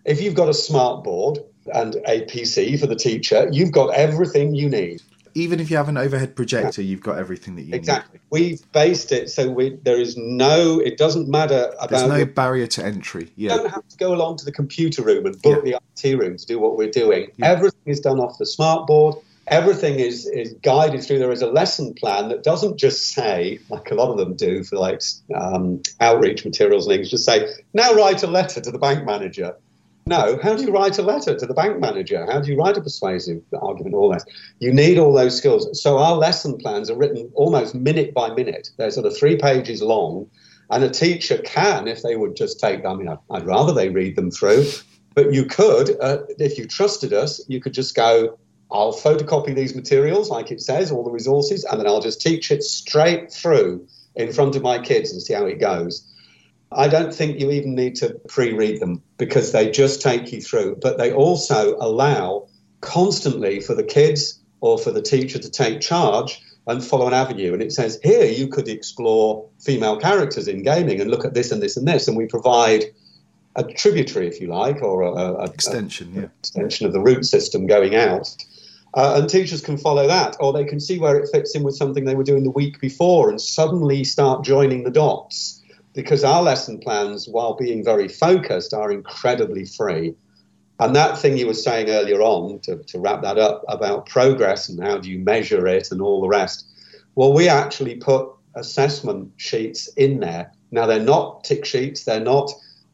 If 0.04 0.20
you've 0.20 0.34
got 0.34 0.50
a 0.50 0.54
smart 0.54 1.02
board 1.02 1.38
and 1.72 1.94
a 2.06 2.26
PC 2.26 2.78
for 2.78 2.86
the 2.86 2.94
teacher, 2.94 3.48
you've 3.50 3.72
got 3.72 3.94
everything 3.94 4.54
you 4.54 4.68
need 4.68 5.00
even 5.34 5.60
if 5.60 5.70
you 5.70 5.76
have 5.76 5.88
an 5.88 5.96
overhead 5.96 6.36
projector, 6.36 6.82
you've 6.82 7.02
got 7.02 7.18
everything 7.18 7.56
that 7.56 7.62
you 7.62 7.74
exactly. 7.74 8.18
need. 8.18 8.22
We've 8.30 8.72
based 8.72 9.12
it 9.12 9.30
so 9.30 9.50
we, 9.50 9.78
there 9.82 10.00
is 10.00 10.16
no. 10.16 10.80
It 10.80 10.98
doesn't 10.98 11.28
matter 11.28 11.72
about. 11.74 11.90
There's 11.90 12.08
no 12.08 12.24
barrier 12.24 12.66
to 12.68 12.84
entry. 12.84 13.30
Yeah. 13.36 13.52
You 13.52 13.58
don't 13.58 13.70
have 13.70 13.88
to 13.88 13.96
go 13.96 14.14
along 14.14 14.38
to 14.38 14.44
the 14.44 14.52
computer 14.52 15.02
room 15.02 15.26
and 15.26 15.40
book 15.42 15.62
yeah. 15.64 15.78
the 15.78 16.10
IT 16.10 16.18
room 16.18 16.36
to 16.36 16.46
do 16.46 16.58
what 16.58 16.76
we're 16.76 16.90
doing. 16.90 17.30
Yeah. 17.36 17.50
Everything 17.50 17.80
is 17.86 18.00
done 18.00 18.20
off 18.20 18.38
the 18.38 18.46
smart 18.46 18.86
board. 18.86 19.16
Everything 19.48 19.98
is, 19.98 20.26
is 20.26 20.52
guided 20.62 21.02
through. 21.02 21.18
There 21.18 21.32
is 21.32 21.42
a 21.42 21.48
lesson 21.48 21.94
plan 21.94 22.28
that 22.28 22.44
doesn't 22.44 22.76
just 22.76 23.12
say, 23.12 23.58
like 23.70 23.90
a 23.90 23.94
lot 23.94 24.10
of 24.10 24.16
them 24.16 24.36
do 24.36 24.62
for 24.62 24.76
like 24.76 25.02
um, 25.34 25.82
outreach 26.00 26.44
materials 26.44 26.86
and 26.86 26.96
things, 26.96 27.10
just 27.10 27.24
say, 27.24 27.52
now 27.74 27.92
write 27.92 28.22
a 28.22 28.28
letter 28.28 28.60
to 28.60 28.70
the 28.70 28.78
bank 28.78 29.04
manager 29.04 29.56
no, 30.06 30.38
how 30.42 30.56
do 30.56 30.64
you 30.64 30.72
write 30.72 30.98
a 30.98 31.02
letter 31.02 31.36
to 31.36 31.46
the 31.46 31.54
bank 31.54 31.78
manager? 31.78 32.26
How 32.26 32.40
do 32.40 32.50
you 32.50 32.58
write 32.58 32.76
a 32.76 32.80
persuasive 32.80 33.42
argument? 33.60 33.94
All 33.94 34.10
that. 34.10 34.24
You 34.58 34.72
need 34.72 34.98
all 34.98 35.12
those 35.12 35.36
skills. 35.36 35.80
So 35.80 35.98
our 35.98 36.16
lesson 36.16 36.58
plans 36.58 36.90
are 36.90 36.96
written 36.96 37.30
almost 37.34 37.74
minute 37.74 38.12
by 38.12 38.34
minute. 38.34 38.70
They're 38.76 38.90
sort 38.90 39.06
of 39.06 39.16
three 39.16 39.36
pages 39.36 39.80
long. 39.80 40.28
And 40.70 40.82
a 40.82 40.90
teacher 40.90 41.38
can, 41.38 41.86
if 41.86 42.02
they 42.02 42.16
would 42.16 42.34
just 42.34 42.58
take, 42.58 42.84
I 42.84 42.94
mean, 42.94 43.08
I'd 43.30 43.46
rather 43.46 43.72
they 43.72 43.90
read 43.90 44.16
them 44.16 44.30
through, 44.30 44.66
but 45.14 45.32
you 45.32 45.44
could, 45.44 45.96
uh, 46.00 46.22
if 46.38 46.58
you 46.58 46.66
trusted 46.66 47.12
us, 47.12 47.44
you 47.48 47.60
could 47.60 47.74
just 47.74 47.94
go, 47.94 48.38
I'll 48.70 48.94
photocopy 48.94 49.54
these 49.54 49.74
materials, 49.74 50.30
like 50.30 50.50
it 50.50 50.62
says, 50.62 50.90
all 50.90 51.04
the 51.04 51.10
resources, 51.10 51.64
and 51.64 51.78
then 51.78 51.86
I'll 51.86 52.00
just 52.00 52.22
teach 52.22 52.50
it 52.50 52.62
straight 52.62 53.30
through 53.30 53.86
in 54.16 54.32
front 54.32 54.56
of 54.56 54.62
my 54.62 54.78
kids 54.78 55.12
and 55.12 55.20
see 55.20 55.34
how 55.34 55.44
it 55.44 55.60
goes. 55.60 56.08
I 56.74 56.88
don't 56.88 57.14
think 57.14 57.38
you 57.38 57.50
even 57.50 57.74
need 57.74 57.96
to 57.96 58.18
pre 58.28 58.52
read 58.52 58.80
them 58.80 59.02
because 59.22 59.52
they 59.52 59.70
just 59.70 60.02
take 60.02 60.32
you 60.32 60.40
through, 60.40 60.76
but 60.82 60.98
they 60.98 61.12
also 61.12 61.76
allow 61.76 62.48
constantly 62.80 63.60
for 63.60 63.72
the 63.72 63.84
kids 63.84 64.40
or 64.60 64.76
for 64.76 64.90
the 64.90 65.00
teacher 65.00 65.38
to 65.38 65.48
take 65.48 65.80
charge 65.80 66.42
and 66.66 66.84
follow 66.84 67.06
an 67.06 67.14
avenue. 67.14 67.52
And 67.52 67.62
it 67.62 67.70
says, 67.70 68.00
here 68.02 68.24
you 68.24 68.48
could 68.48 68.66
explore 68.66 69.48
female 69.60 69.96
characters 69.96 70.48
in 70.48 70.64
gaming 70.64 71.00
and 71.00 71.08
look 71.08 71.24
at 71.24 71.34
this 71.34 71.52
and 71.52 71.62
this 71.62 71.76
and 71.76 71.86
this. 71.86 72.08
And 72.08 72.16
we 72.16 72.26
provide 72.26 72.86
a 73.54 73.62
tributary, 73.62 74.26
if 74.26 74.40
you 74.40 74.48
like, 74.48 74.82
or 74.82 75.02
a, 75.02 75.12
a 75.12 75.44
extension, 75.44 76.10
a, 76.16 76.20
yeah. 76.22 76.28
extension 76.40 76.88
of 76.88 76.92
the 76.92 77.00
root 77.00 77.24
system 77.24 77.68
going 77.68 77.94
out. 77.94 78.34
Uh, 78.94 79.20
and 79.20 79.30
teachers 79.30 79.60
can 79.60 79.78
follow 79.78 80.08
that, 80.08 80.36
or 80.40 80.52
they 80.52 80.64
can 80.64 80.80
see 80.80 80.98
where 80.98 81.16
it 81.16 81.28
fits 81.30 81.54
in 81.54 81.62
with 81.62 81.76
something 81.76 82.06
they 82.06 82.16
were 82.16 82.24
doing 82.24 82.42
the 82.42 82.50
week 82.50 82.80
before 82.80 83.30
and 83.30 83.40
suddenly 83.40 84.02
start 84.02 84.42
joining 84.42 84.82
the 84.82 84.90
dots 84.90 85.61
because 85.94 86.24
our 86.24 86.42
lesson 86.42 86.78
plans, 86.78 87.28
while 87.28 87.54
being 87.54 87.84
very 87.84 88.08
focused, 88.08 88.72
are 88.72 88.92
incredibly 88.92 89.64
free. 89.64 90.14
And 90.80 90.96
that 90.96 91.18
thing 91.18 91.36
you 91.36 91.46
were 91.46 91.54
saying 91.54 91.90
earlier 91.90 92.20
on, 92.22 92.58
to, 92.60 92.76
to 92.76 92.98
wrap 92.98 93.22
that 93.22 93.38
up, 93.38 93.64
about 93.68 94.06
progress 94.06 94.68
and 94.68 94.82
how 94.82 94.98
do 94.98 95.10
you 95.10 95.18
measure 95.18 95.66
it 95.66 95.92
and 95.92 96.00
all 96.00 96.20
the 96.20 96.28
rest, 96.28 96.66
well, 97.14 97.32
we 97.32 97.48
actually 97.48 97.96
put 97.96 98.28
assessment 98.56 99.30
sheets 99.36 99.88
in 99.96 100.20
there. 100.20 100.52
Now, 100.70 100.86
they're 100.86 100.98
not 100.98 101.44
tick 101.44 101.64
sheets, 101.64 102.04
they're 102.04 102.20
not 102.20 102.50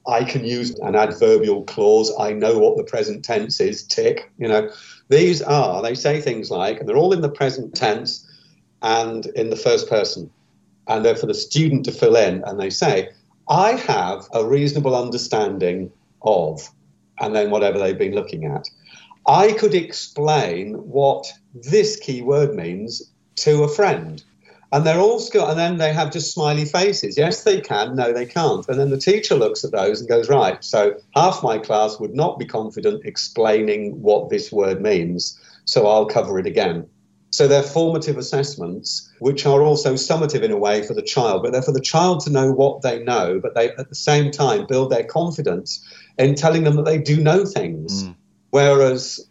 I 0.08 0.24
can 0.24 0.44
use 0.44 0.74
an 0.78 0.96
adverbial 0.96 1.64
clause. 1.64 2.10
I 2.18 2.32
know 2.32 2.58
what 2.58 2.78
the 2.78 2.82
present 2.82 3.24
tense 3.24 3.60
is, 3.60 3.82
tick. 3.82 4.32
You 4.38 4.48
know, 4.48 4.70
these 5.08 5.42
are, 5.42 5.82
they 5.82 5.94
say 5.94 6.20
things 6.20 6.50
like, 6.50 6.80
and 6.80 6.88
they're 6.88 6.96
all 6.96 7.12
in 7.12 7.20
the 7.20 7.28
present 7.28 7.74
tense 7.74 8.26
and 8.80 9.26
in 9.26 9.50
the 9.50 9.56
first 9.56 9.88
person. 9.88 10.30
And 10.88 11.04
they're 11.04 11.16
for 11.16 11.26
the 11.26 11.34
student 11.34 11.84
to 11.84 11.92
fill 11.92 12.16
in. 12.16 12.42
And 12.44 12.58
they 12.58 12.70
say, 12.70 13.10
I 13.48 13.72
have 13.72 14.26
a 14.32 14.44
reasonable 14.44 14.96
understanding 14.96 15.92
of, 16.22 16.68
and 17.20 17.34
then 17.34 17.50
whatever 17.50 17.78
they've 17.78 17.98
been 17.98 18.14
looking 18.14 18.44
at. 18.44 18.68
I 19.26 19.52
could 19.52 19.74
explain 19.74 20.74
what 20.74 21.30
this 21.54 21.96
key 21.96 22.22
word 22.22 22.54
means 22.54 23.02
to 23.36 23.62
a 23.62 23.68
friend. 23.68 24.22
And 24.70 24.86
they're 24.86 25.00
all 25.00 25.18
school, 25.18 25.46
and 25.46 25.58
then 25.58 25.78
they 25.78 25.94
have 25.94 26.12
just 26.12 26.32
smiley 26.32 26.66
faces. 26.66 27.16
Yes, 27.16 27.42
they 27.42 27.60
can. 27.60 27.96
No, 27.96 28.12
they 28.12 28.26
can't. 28.26 28.68
And 28.68 28.78
then 28.78 28.90
the 28.90 28.98
teacher 28.98 29.34
looks 29.34 29.64
at 29.64 29.72
those 29.72 30.00
and 30.00 30.08
goes, 30.08 30.28
right. 30.28 30.62
So 30.62 30.96
half 31.14 31.42
my 31.42 31.56
class 31.56 31.98
would 31.98 32.14
not 32.14 32.38
be 32.38 32.44
confident 32.44 33.06
explaining 33.06 34.02
what 34.02 34.28
this 34.28 34.52
word 34.52 34.82
means. 34.82 35.40
So 35.64 35.86
I'll 35.86 36.06
cover 36.06 36.38
it 36.38 36.46
again. 36.46 36.86
So 37.30 37.46
they're 37.46 37.62
formative 37.62 38.16
assessments, 38.16 39.12
which 39.18 39.44
are 39.44 39.62
also 39.62 39.94
summative 39.94 40.42
in 40.42 40.50
a 40.50 40.56
way 40.56 40.82
for 40.82 40.94
the 40.94 41.02
child, 41.02 41.42
but 41.42 41.52
they're 41.52 41.62
for 41.62 41.72
the 41.72 41.80
child 41.80 42.20
to 42.20 42.30
know 42.30 42.52
what 42.52 42.82
they 42.82 43.02
know, 43.02 43.38
but 43.38 43.54
they 43.54 43.70
at 43.70 43.88
the 43.88 43.94
same 43.94 44.30
time 44.30 44.66
build 44.66 44.90
their 44.90 45.04
confidence 45.04 45.84
in 46.18 46.34
telling 46.34 46.64
them 46.64 46.76
that 46.76 46.86
they 46.86 46.98
do 46.98 47.20
know 47.20 47.44
things. 47.44 48.04
Mm. 48.04 48.14
Whereas 48.50 49.28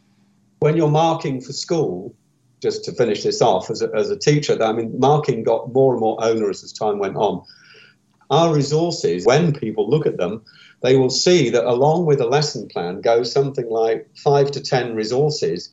when 0.60 0.78
you're 0.78 0.92
marking 0.92 1.42
for 1.42 1.54
school, 1.54 2.14
just 2.62 2.86
to 2.86 2.92
finish 2.92 3.24
this 3.24 3.42
off, 3.42 3.70
as 3.70 3.82
a, 3.82 3.90
as 3.96 4.10
a 4.10 4.18
teacher, 4.18 4.62
I 4.62 4.74
mean, 4.74 5.00
marking 5.00 5.44
got 5.44 5.74
more 5.74 5.94
and 5.94 6.00
more 6.00 6.18
onerous 6.24 6.64
as 6.64 6.74
time 6.74 7.00
went 7.00 7.16
on. 7.16 7.44
Our 8.30 8.54
resources, 8.54 9.26
when 9.26 9.54
people 9.54 9.90
look 9.90 10.06
at 10.06 10.18
them, 10.18 10.44
they 10.82 10.96
will 10.98 11.10
see 11.10 11.50
that 11.50 11.66
along 11.66 12.06
with 12.06 12.22
a 12.22 12.28
lesson 12.28 12.68
plan 12.68 13.02
goes 13.02 13.32
something 13.32 13.70
like 13.70 14.08
five 14.16 14.52
to 14.52 14.62
10 14.62 14.96
resources 14.96 15.72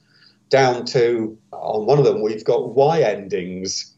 down 0.50 0.84
to, 0.86 1.36
on 1.52 1.86
one 1.86 1.98
of 1.98 2.04
them, 2.04 2.22
we've 2.22 2.44
got 2.44 2.74
Y 2.74 3.02
endings 3.02 3.94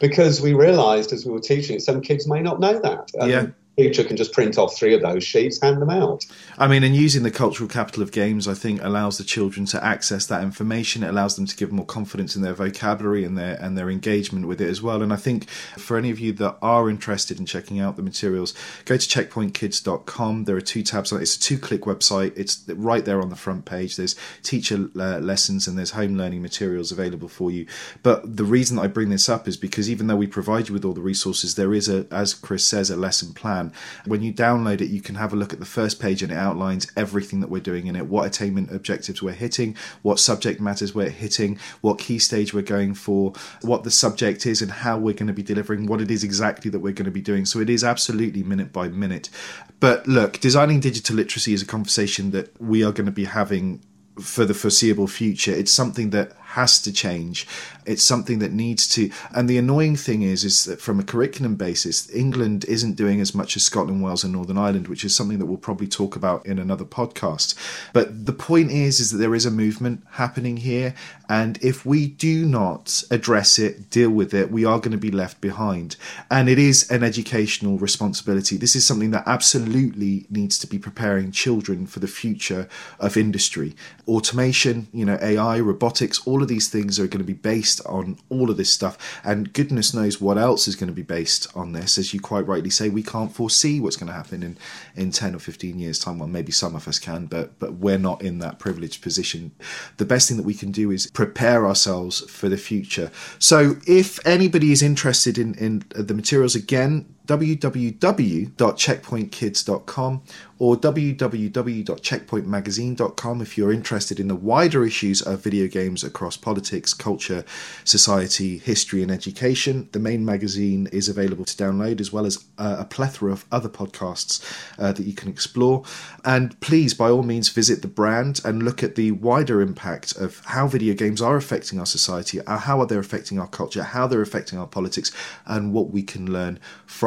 because 0.00 0.40
we 0.40 0.54
realized 0.54 1.12
as 1.12 1.26
we 1.26 1.32
were 1.32 1.40
teaching, 1.40 1.78
some 1.78 2.00
kids 2.00 2.26
may 2.26 2.40
not 2.40 2.60
know 2.60 2.78
that. 2.80 3.10
And 3.14 3.30
yeah 3.30 3.46
teacher 3.80 4.04
can 4.04 4.16
just 4.16 4.32
print 4.32 4.58
off 4.58 4.76
three 4.76 4.94
of 4.94 5.02
those 5.02 5.24
sheets, 5.24 5.60
hand 5.60 5.80
them 5.80 5.90
out. 5.90 6.26
I 6.58 6.68
mean, 6.68 6.82
and 6.84 6.94
using 6.94 7.22
the 7.22 7.30
cultural 7.30 7.68
capital 7.68 8.02
of 8.02 8.12
games, 8.12 8.46
I 8.46 8.54
think 8.54 8.82
allows 8.82 9.18
the 9.18 9.24
children 9.24 9.66
to 9.66 9.84
access 9.84 10.26
that 10.26 10.42
information. 10.42 11.02
It 11.02 11.08
allows 11.08 11.36
them 11.36 11.46
to 11.46 11.56
give 11.56 11.72
more 11.72 11.86
confidence 11.86 12.36
in 12.36 12.42
their 12.42 12.54
vocabulary 12.54 13.24
and 13.24 13.38
their 13.38 13.56
and 13.60 13.76
their 13.76 13.90
engagement 13.90 14.46
with 14.46 14.60
it 14.60 14.68
as 14.68 14.82
well. 14.82 15.02
And 15.02 15.12
I 15.12 15.16
think 15.16 15.48
for 15.48 15.96
any 15.96 16.10
of 16.10 16.18
you 16.18 16.32
that 16.34 16.58
are 16.60 16.90
interested 16.90 17.38
in 17.38 17.46
checking 17.46 17.80
out 17.80 17.96
the 17.96 18.02
materials, 18.02 18.54
go 18.84 18.96
to 18.96 19.08
checkpointkids.com. 19.08 20.44
There 20.44 20.56
are 20.56 20.60
two 20.60 20.82
tabs 20.82 21.12
on 21.12 21.18
it. 21.18 21.22
It's 21.22 21.36
a 21.36 21.40
two-click 21.40 21.82
website. 21.82 22.32
It's 22.36 22.64
right 22.68 23.04
there 23.04 23.20
on 23.20 23.30
the 23.30 23.36
front 23.36 23.64
page. 23.64 23.96
There's 23.96 24.16
teacher 24.42 24.88
uh, 24.96 25.18
lessons 25.18 25.66
and 25.66 25.78
there's 25.78 25.92
home 25.92 26.16
learning 26.16 26.42
materials 26.42 26.92
available 26.92 27.28
for 27.28 27.50
you. 27.50 27.66
But 28.02 28.36
the 28.36 28.44
reason 28.44 28.78
I 28.78 28.86
bring 28.86 29.10
this 29.10 29.28
up 29.28 29.48
is 29.48 29.56
because 29.56 29.88
even 29.88 30.06
though 30.06 30.16
we 30.16 30.26
provide 30.26 30.68
you 30.68 30.74
with 30.74 30.84
all 30.84 30.92
the 30.92 31.00
resources, 31.00 31.54
there 31.54 31.74
is 31.74 31.88
a, 31.88 32.06
as 32.10 32.34
Chris 32.34 32.64
says, 32.64 32.90
a 32.90 32.96
lesson 32.96 33.32
plan 33.32 33.69
when 34.06 34.22
you 34.22 34.32
download 34.32 34.80
it, 34.80 34.88
you 34.88 35.00
can 35.00 35.14
have 35.14 35.32
a 35.32 35.36
look 35.36 35.52
at 35.52 35.60
the 35.60 35.66
first 35.66 36.00
page 36.00 36.22
and 36.22 36.32
it 36.32 36.38
outlines 36.38 36.90
everything 36.96 37.40
that 37.40 37.50
we're 37.50 37.60
doing 37.60 37.86
in 37.86 37.96
it 37.96 38.06
what 38.06 38.26
attainment 38.26 38.72
objectives 38.72 39.22
we're 39.22 39.32
hitting, 39.32 39.76
what 40.02 40.18
subject 40.18 40.60
matters 40.60 40.94
we're 40.94 41.10
hitting, 41.10 41.58
what 41.80 41.98
key 41.98 42.18
stage 42.18 42.52
we're 42.52 42.62
going 42.62 42.94
for, 42.94 43.32
what 43.62 43.84
the 43.84 43.90
subject 43.90 44.46
is, 44.46 44.62
and 44.62 44.70
how 44.70 44.98
we're 44.98 45.14
going 45.14 45.26
to 45.26 45.32
be 45.32 45.42
delivering 45.42 45.86
what 45.86 46.00
it 46.00 46.10
is 46.10 46.24
exactly 46.24 46.70
that 46.70 46.80
we're 46.80 46.92
going 46.92 47.04
to 47.04 47.10
be 47.10 47.20
doing. 47.20 47.44
So 47.44 47.60
it 47.60 47.70
is 47.70 47.84
absolutely 47.84 48.42
minute 48.42 48.72
by 48.72 48.88
minute. 48.88 49.30
But 49.78 50.06
look, 50.06 50.40
designing 50.40 50.80
digital 50.80 51.16
literacy 51.16 51.52
is 51.52 51.62
a 51.62 51.66
conversation 51.66 52.30
that 52.32 52.60
we 52.60 52.84
are 52.84 52.92
going 52.92 53.06
to 53.06 53.12
be 53.12 53.24
having 53.24 53.82
for 54.20 54.44
the 54.44 54.54
foreseeable 54.54 55.06
future. 55.06 55.52
It's 55.52 55.72
something 55.72 56.10
that 56.10 56.32
has 56.50 56.80
to 56.82 56.92
change. 56.92 57.46
It's 57.86 58.04
something 58.04 58.40
that 58.40 58.52
needs 58.52 58.86
to. 58.88 59.10
And 59.34 59.48
the 59.48 59.58
annoying 59.58 59.96
thing 59.96 60.22
is, 60.22 60.44
is 60.44 60.64
that 60.64 60.80
from 60.80 61.00
a 61.00 61.04
curriculum 61.04 61.56
basis, 61.56 62.10
England 62.14 62.64
isn't 62.66 62.94
doing 62.94 63.20
as 63.20 63.34
much 63.34 63.56
as 63.56 63.62
Scotland, 63.62 64.02
Wales, 64.02 64.24
and 64.24 64.32
Northern 64.32 64.58
Ireland, 64.58 64.88
which 64.88 65.04
is 65.04 65.14
something 65.14 65.38
that 65.38 65.46
we'll 65.46 65.56
probably 65.58 65.86
talk 65.86 66.16
about 66.16 66.44
in 66.46 66.58
another 66.58 66.84
podcast. 66.84 67.54
But 67.92 68.26
the 68.26 68.32
point 68.32 68.70
is, 68.70 69.00
is 69.00 69.10
that 69.10 69.18
there 69.18 69.34
is 69.34 69.46
a 69.46 69.50
movement 69.50 70.02
happening 70.12 70.58
here, 70.58 70.94
and 71.28 71.62
if 71.62 71.86
we 71.86 72.08
do 72.08 72.44
not 72.44 73.04
address 73.10 73.58
it, 73.58 73.88
deal 73.90 74.10
with 74.10 74.34
it, 74.34 74.50
we 74.50 74.64
are 74.64 74.80
going 74.80 74.90
to 74.90 74.98
be 74.98 75.12
left 75.12 75.40
behind. 75.40 75.94
And 76.30 76.48
it 76.48 76.58
is 76.58 76.90
an 76.90 77.04
educational 77.04 77.78
responsibility. 77.78 78.56
This 78.56 78.74
is 78.74 78.84
something 78.84 79.12
that 79.12 79.22
absolutely 79.26 80.26
needs 80.28 80.58
to 80.58 80.66
be 80.66 80.78
preparing 80.78 81.30
children 81.30 81.86
for 81.86 82.00
the 82.00 82.08
future 82.08 82.68
of 82.98 83.16
industry, 83.16 83.76
automation, 84.08 84.88
you 84.92 85.04
know, 85.04 85.18
AI, 85.22 85.60
robotics, 85.60 86.26
all 86.26 86.39
all 86.40 86.44
of 86.44 86.48
these 86.48 86.70
things 86.70 86.98
are 86.98 87.06
going 87.06 87.18
to 87.18 87.24
be 87.24 87.34
based 87.34 87.84
on 87.84 88.16
all 88.30 88.50
of 88.50 88.56
this 88.56 88.70
stuff. 88.70 88.96
And 89.22 89.52
goodness 89.52 89.92
knows 89.92 90.22
what 90.22 90.38
else 90.38 90.66
is 90.66 90.74
going 90.74 90.88
to 90.88 90.94
be 90.94 91.02
based 91.02 91.46
on 91.54 91.72
this. 91.72 91.98
As 91.98 92.14
you 92.14 92.20
quite 92.20 92.46
rightly 92.46 92.70
say, 92.70 92.88
we 92.88 93.02
can't 93.02 93.30
foresee 93.30 93.78
what's 93.78 93.96
going 93.96 94.06
to 94.06 94.14
happen 94.14 94.42
in, 94.42 94.56
in 94.96 95.10
10 95.10 95.34
or 95.34 95.38
15 95.38 95.78
years' 95.78 95.98
time. 95.98 96.18
Well, 96.18 96.28
maybe 96.28 96.50
some 96.50 96.74
of 96.74 96.88
us 96.88 96.98
can, 96.98 97.26
but, 97.26 97.58
but 97.58 97.74
we're 97.74 97.98
not 97.98 98.22
in 98.22 98.38
that 98.38 98.58
privileged 98.58 99.02
position. 99.02 99.52
The 99.98 100.06
best 100.06 100.28
thing 100.28 100.38
that 100.38 100.46
we 100.46 100.54
can 100.54 100.72
do 100.72 100.90
is 100.90 101.10
prepare 101.10 101.66
ourselves 101.66 102.20
for 102.30 102.48
the 102.48 102.56
future. 102.56 103.10
So 103.38 103.76
if 103.86 104.26
anybody 104.26 104.72
is 104.72 104.80
interested 104.80 105.36
in, 105.36 105.54
in 105.56 105.84
the 105.90 106.14
materials, 106.14 106.54
again, 106.54 107.14
www.checkpointkids.com 107.26 110.22
or 110.60 110.76
www.checkpointmagazine.com 110.76 113.40
if 113.40 113.56
you're 113.56 113.72
interested 113.72 114.20
in 114.20 114.28
the 114.28 114.36
wider 114.36 114.84
issues 114.84 115.22
of 115.22 115.42
video 115.42 115.66
games 115.66 116.04
across 116.04 116.36
politics, 116.36 116.92
culture, 116.92 117.46
society, 117.82 118.58
history, 118.58 119.02
and 119.02 119.10
education. 119.10 119.88
The 119.92 119.98
main 119.98 120.22
magazine 120.22 120.86
is 120.92 121.08
available 121.08 121.46
to 121.46 121.56
download 121.56 121.98
as 121.98 122.12
well 122.12 122.26
as 122.26 122.44
uh, 122.58 122.76
a 122.78 122.84
plethora 122.84 123.32
of 123.32 123.46
other 123.50 123.70
podcasts 123.70 124.44
uh, 124.78 124.92
that 124.92 125.04
you 125.04 125.14
can 125.14 125.30
explore. 125.30 125.82
And 126.26 126.60
please, 126.60 126.92
by 126.92 127.08
all 127.08 127.22
means, 127.22 127.48
visit 127.48 127.80
the 127.80 127.88
brand 127.88 128.42
and 128.44 128.62
look 128.62 128.82
at 128.82 128.96
the 128.96 129.12
wider 129.12 129.62
impact 129.62 130.14
of 130.16 130.42
how 130.44 130.66
video 130.66 130.92
games 130.92 131.22
are 131.22 131.36
affecting 131.36 131.78
our 131.78 131.86
society, 131.86 132.38
uh, 132.42 132.58
how 132.58 132.80
are 132.80 132.86
they 132.86 132.96
affecting 132.96 133.38
our 133.38 133.48
culture, 133.48 133.82
how 133.82 134.06
they're 134.06 134.20
affecting 134.20 134.58
our 134.58 134.66
politics, 134.66 135.10
and 135.46 135.72
what 135.72 135.90
we 135.90 136.02
can 136.02 136.30
learn 136.30 136.58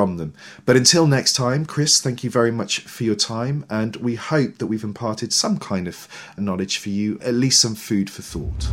from 0.04 0.18
them. 0.18 0.34
But 0.66 0.76
until 0.76 1.08
next 1.08 1.32
time, 1.32 1.66
Chris, 1.66 2.02
thank 2.02 2.26
you 2.26 2.30
very 2.30 2.52
much 2.52 2.80
for 2.80 3.06
your 3.06 3.16
time, 3.16 3.66
and 3.70 3.96
we 3.96 4.16
hope 4.16 4.58
that 4.58 4.68
we've 4.68 4.84
imparted 4.84 5.32
some 5.32 5.58
kind 5.58 5.88
of 5.88 6.10
knowledge 6.38 6.78
for 6.78 6.90
you, 6.90 7.18
at 7.22 7.34
least 7.34 7.62
some 7.62 7.74
food 7.74 8.10
for 8.10 8.22
thought. 8.22 8.68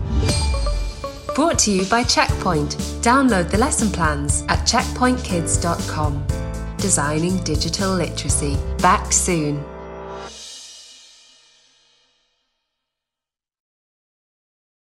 Brought 1.36 1.60
to 1.60 1.70
you 1.70 1.84
by 1.84 2.02
Checkpoint. 2.02 2.70
Download 3.00 3.48
the 3.48 3.58
lesson 3.58 3.90
plans 3.90 4.42
at 4.48 4.66
checkpointkids.com. 4.66 6.26
Designing 6.78 7.36
digital 7.44 7.94
literacy. 7.94 8.58
Back 8.78 9.12
soon. 9.12 9.64